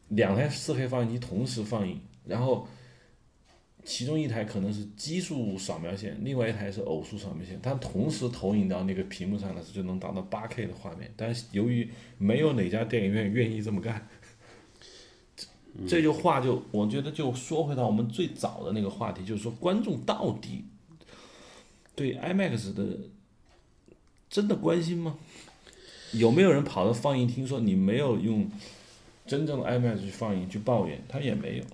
[0.08, 2.66] 两台四 K 放映机同时放映，然后。
[3.88, 11.10] 其中一台可能是奇数扫描线，另外一台是偶数扫描线，它同时投影到那个屏幕上的时候，就能达到八 K 的画面。
[11.16, 14.06] 但是由于没有哪家电影院愿意这么干，
[15.88, 20.66] 这句话就我觉得就说回到我们最早的那个话题，就是说观众到底
[21.96, 22.98] 对 IMAX 的
[24.28, 25.16] 真的关心吗？
[26.12, 28.50] 有没有人跑到放映厅说你没有用
[29.28, 31.04] 真正的 IMAX 去放映去抱怨？
[31.06, 31.64] 他也没有。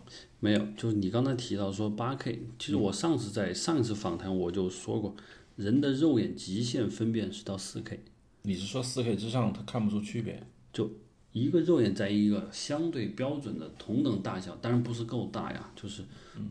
[0.41, 5.15] 没有，就是你刚才提到说八 K，其实我上次在上一次访谈我就说过，
[5.57, 8.01] 人的肉眼极限分辨是到四 K。
[8.43, 10.43] 你是说四 K 之上它看不出区别？
[10.71, 10.91] 就
[11.33, 16.03] 一个肉眼在一个相对标准的同等大小，当然不是够大呀，就是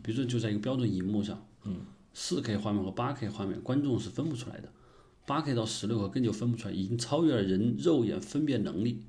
[0.02, 1.76] 比如说就在一个标准荧幕上，嗯，
[2.12, 4.68] 四 K 画面和八 K 画面观众是分不出来的，
[5.24, 9.04] 八 K 到十六个根本就分不出来，已经超越了人肉眼分辨能力。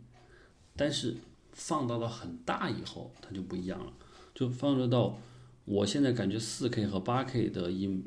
[0.75, 1.15] 但是
[1.55, 3.91] 放到了很大以后，它就不一样了。
[4.35, 5.17] 就放热到，
[5.63, 8.03] 我现在感觉四 K 和八 K 的音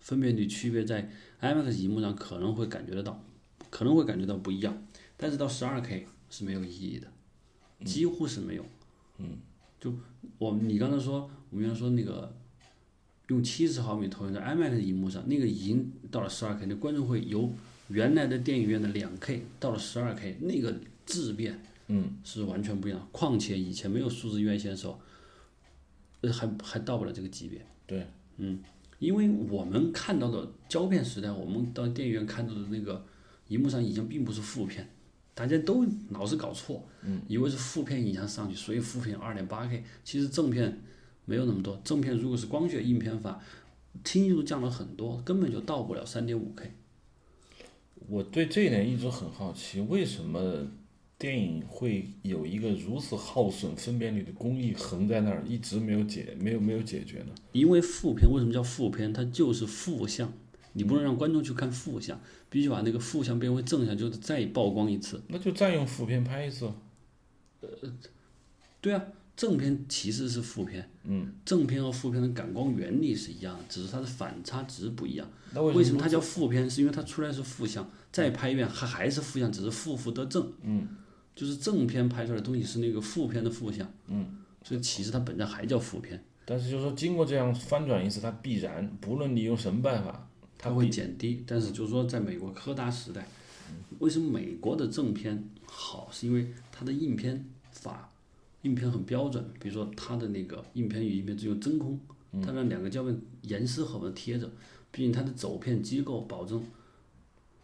[0.00, 3.22] 分辨率区别在 IMAX 荧幕上可能会感觉得到，
[3.68, 4.86] 可能会感觉到不一样，
[5.16, 7.08] 但是到十二 K 是没有意义的，
[7.84, 8.64] 几乎是没有。
[9.18, 9.38] 嗯，
[9.80, 9.92] 就
[10.38, 12.32] 我你刚才说，我们原来说那个
[13.26, 17.52] 用七十毫米投影在 IMAX 荧幕上，那个已经到了十二 K，那观众会由
[17.88, 20.74] 原来的电影院的两 K 到了十二 K，那个
[21.04, 21.60] 质变，
[21.92, 23.08] 嗯，是完全不一样。
[23.12, 25.00] 况且以前没有数字院线的时候。
[26.32, 28.62] 还还到不了这个级别，对，嗯，
[29.00, 33.04] 因为我们看到的胶片时代，我们到电影院看到的那个
[33.48, 34.88] 荧幕上已经并不是负片，
[35.34, 40.80] 大家都老是搞错，嗯，以为是负片影像上去，所以负片二点八 K，其实正片
[41.24, 41.76] 没有那么多。
[41.82, 43.42] 正片如果是光学硬片法，
[44.04, 46.72] 清晰度降了很多，根本就到不了三点五 K。
[48.08, 50.68] 我对这一点一直很好奇，为什么
[51.22, 57.26] 电影会有一个如此耗损分辨率的工艺横在那儿，一直没有解，没有没有解决呢？
[57.52, 59.12] 因为负片为什么叫负片？
[59.12, 60.32] 它就是负向，
[60.72, 62.20] 你不能让观众去看负向，
[62.50, 65.22] 必须把那个负向变为正向，就是再曝光一次。
[65.28, 66.68] 那就再用负片拍一次。
[67.60, 67.68] 呃
[68.80, 69.00] 对啊，
[69.36, 75.30] 正片其实是负片，嗯，正片和负片的感光原理是一样的，只是它的反差值不一样。
[75.54, 76.68] 那为什么它叫负片？
[76.68, 80.52] 是因为它出来是负向，再拍一遍还还是负向，只是负负得正。
[80.62, 80.88] 嗯，
[81.34, 83.90] 就是正片拍出来的东西是那个负片的负向。
[84.08, 90.28] 嗯，所以其实它本身还叫负片，但是就是说经过这样翻转一次，它必然不论你用什么办法，
[90.58, 91.42] 它会减低。
[91.46, 93.26] 但是就是说，在美国柯达时代，
[93.98, 96.08] 为什么美国的正片好？
[96.12, 98.12] 是因为它的印片法，
[98.62, 99.44] 印片很标准。
[99.58, 101.98] 比如说它的那个印片与印片只有真空，
[102.42, 104.48] 它让两个胶片严丝合缝贴着，
[104.90, 106.62] 毕竟它的走片机构保证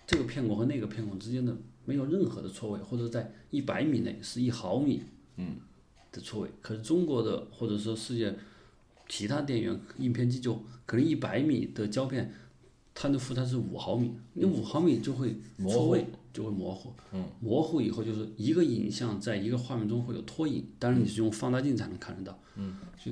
[0.07, 1.55] 这个片孔和那个片孔之间的
[1.89, 5.03] 没有任何的错位，或者在一百米内是一毫米
[5.36, 5.57] 嗯
[6.12, 6.51] 的错位。
[6.61, 8.36] 可是中国的或者说世界
[9.09, 12.30] 其他电源印片机就可能一百米的胶片，
[12.95, 15.34] 它的负担是五毫米，你五毫米就会
[15.66, 23.11] 错位就会模糊，嗯模糊以后就是一个影像在一个画面中会有拖影，当然你是用放大镜才能看得到，嗯，就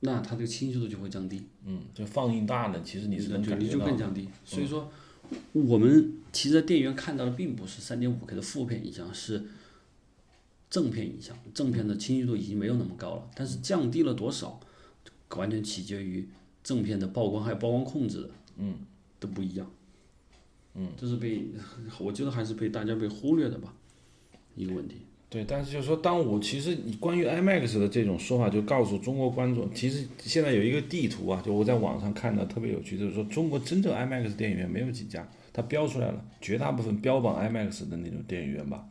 [0.00, 3.90] 那它这个清晰度就会降低，嗯，就放映大了，其实你是能就你就感觉到的。
[3.90, 4.28] 更降低。
[4.44, 4.90] 所以说，
[5.52, 9.44] 我们其实在电影院看到的并不是三点五 K 的负片影像，是
[10.68, 11.36] 正片影像。
[11.52, 14.60] 正片的清晰度已经没有那么高了，但是降低了多少，
[15.30, 16.28] 完全取决于
[16.62, 18.74] 正片的曝光还有曝光控制的，嗯，
[19.18, 19.70] 都不一样。
[20.74, 21.48] 嗯，这是被
[21.98, 23.74] 我觉得还是被大家被忽略的吧，
[24.54, 24.96] 一个问题。
[25.30, 38.84] 对，但是就是说，当我其实你关于 IMAX 的这种说法，就告诉中国观众，其实现在有一个地图啊，就我在网上看的特别有趣，就是说中国真正 IMAX 电影院没有几家，它标出来了，绝大部分标榜 IMAX 的那种电影院吧，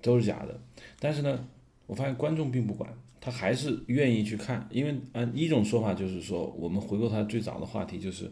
[0.00, 0.56] 都是假的。
[1.00, 1.44] 但是呢，
[1.88, 2.88] 我发现观众并不管，
[3.20, 8.30] 他还是愿意去看，因为啊，一种说法就是说，我们回过头来最早的话题就是，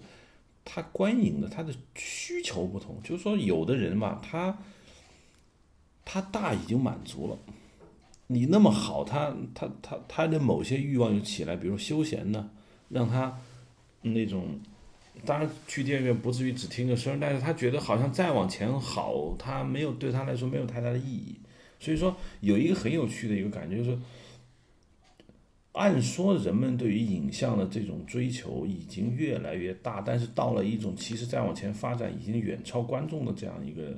[0.64, 4.56] 他观影的他的需求不同，就是说有的人吧，他。
[6.04, 7.38] 他大已经满足了，
[8.26, 12.50] 你那么好，他他他他的某些欲望就起来，比如休闲呢，
[12.88, 13.38] 让他
[14.02, 14.58] 那种，
[15.24, 21.36] 当然去电影院不至于只听个声，但是他觉得好像再往前好，他没有对他来说没有太大的意义，
[21.78, 23.98] 所以说有一个很有趣的一个感觉就是，
[25.72, 33.96] 按说人们对于影像的这种追求已经越来越大，但是到了一种其实再往前发展已经远超观众的这样一个。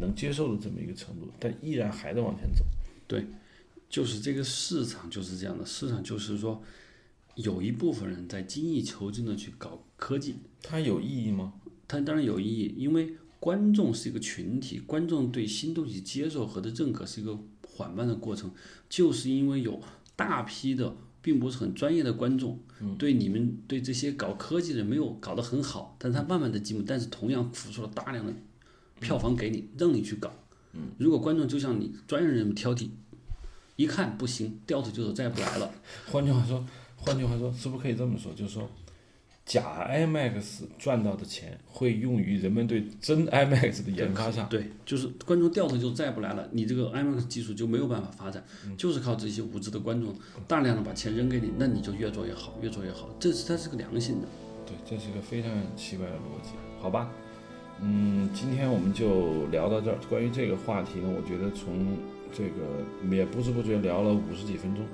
[0.00, 2.64] 能接受的这么一个程度，但依然还在往前走。
[3.06, 3.26] 对，
[3.88, 6.62] 就是这个市场就是这样的，市场就是说，
[7.34, 11.54] 有一部分人在精益求精的去搞科技，它有意义吗？
[11.86, 18.50] 它当然有意义，因为观众是一个群体，观众对新东西接受和的认可是一个缓慢的过程，
[18.88, 19.80] 就是因为有
[20.14, 22.58] 大批的并不是很专业的观众，
[22.98, 28.32] 对你们对这些搞科技的人没有搞得很好，但他慢慢的进步，但是同样付出了大量的。
[29.00, 30.32] 票房给你，让你去搞。
[30.74, 32.90] 嗯如果观众就像你专业人挑剔，
[33.76, 35.70] 一看不行，掉头就走，再也不来了。
[36.10, 36.64] 换句话说，
[36.96, 38.32] 换句话说，是不是可以这么说？
[38.34, 38.68] 就是说，
[39.46, 44.46] 假 IMAX 赚到的钱会用于人们对真 IMAX 的研发上。
[44.48, 48.44] 对，就是观众掉头就再也不来了，你这个 IMAX 技术就没有办法发展，
[48.76, 50.14] 就是靠这些无知的观众
[50.46, 53.08] 大量的把钱扔给你，那你就越做越好，越做越好。
[53.18, 54.28] 这是它是个良性的。
[54.66, 57.10] 对，这是一个非常奇怪的逻辑，好吧？
[57.80, 59.96] 嗯，今天我们就聊到这儿。
[60.10, 61.96] 关于这个话题呢，我觉得从
[62.32, 64.84] 这个也不知不觉聊了五十几分钟。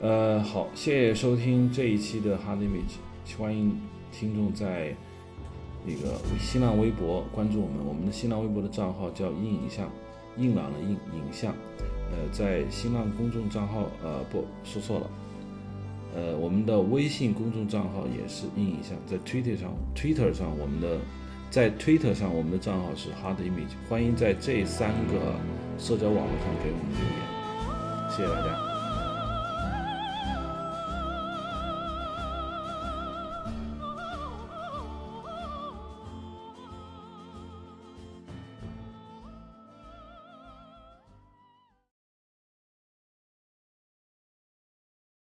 [0.00, 3.78] 呃，好，谢谢收听这一期的 Hard Image，欢迎
[4.10, 4.96] 听众在
[5.84, 9.86] 那个新浪微博关注我们，我们的新浪微博的账号叫硬影像，
[10.38, 11.52] 硬朗的硬影像。
[12.10, 15.10] 呃，在新浪公众账号，呃，不说错了，
[16.16, 20.98] 呃，我们的微信公众账号也是硬影像，在 Twitter 上，Twitter 上我们的。
[21.50, 25.34] 在 Twitter 上，我们的账号是 Hard Image，欢迎在这三个
[25.78, 28.69] 社交网络上给我们留言，谢谢大家。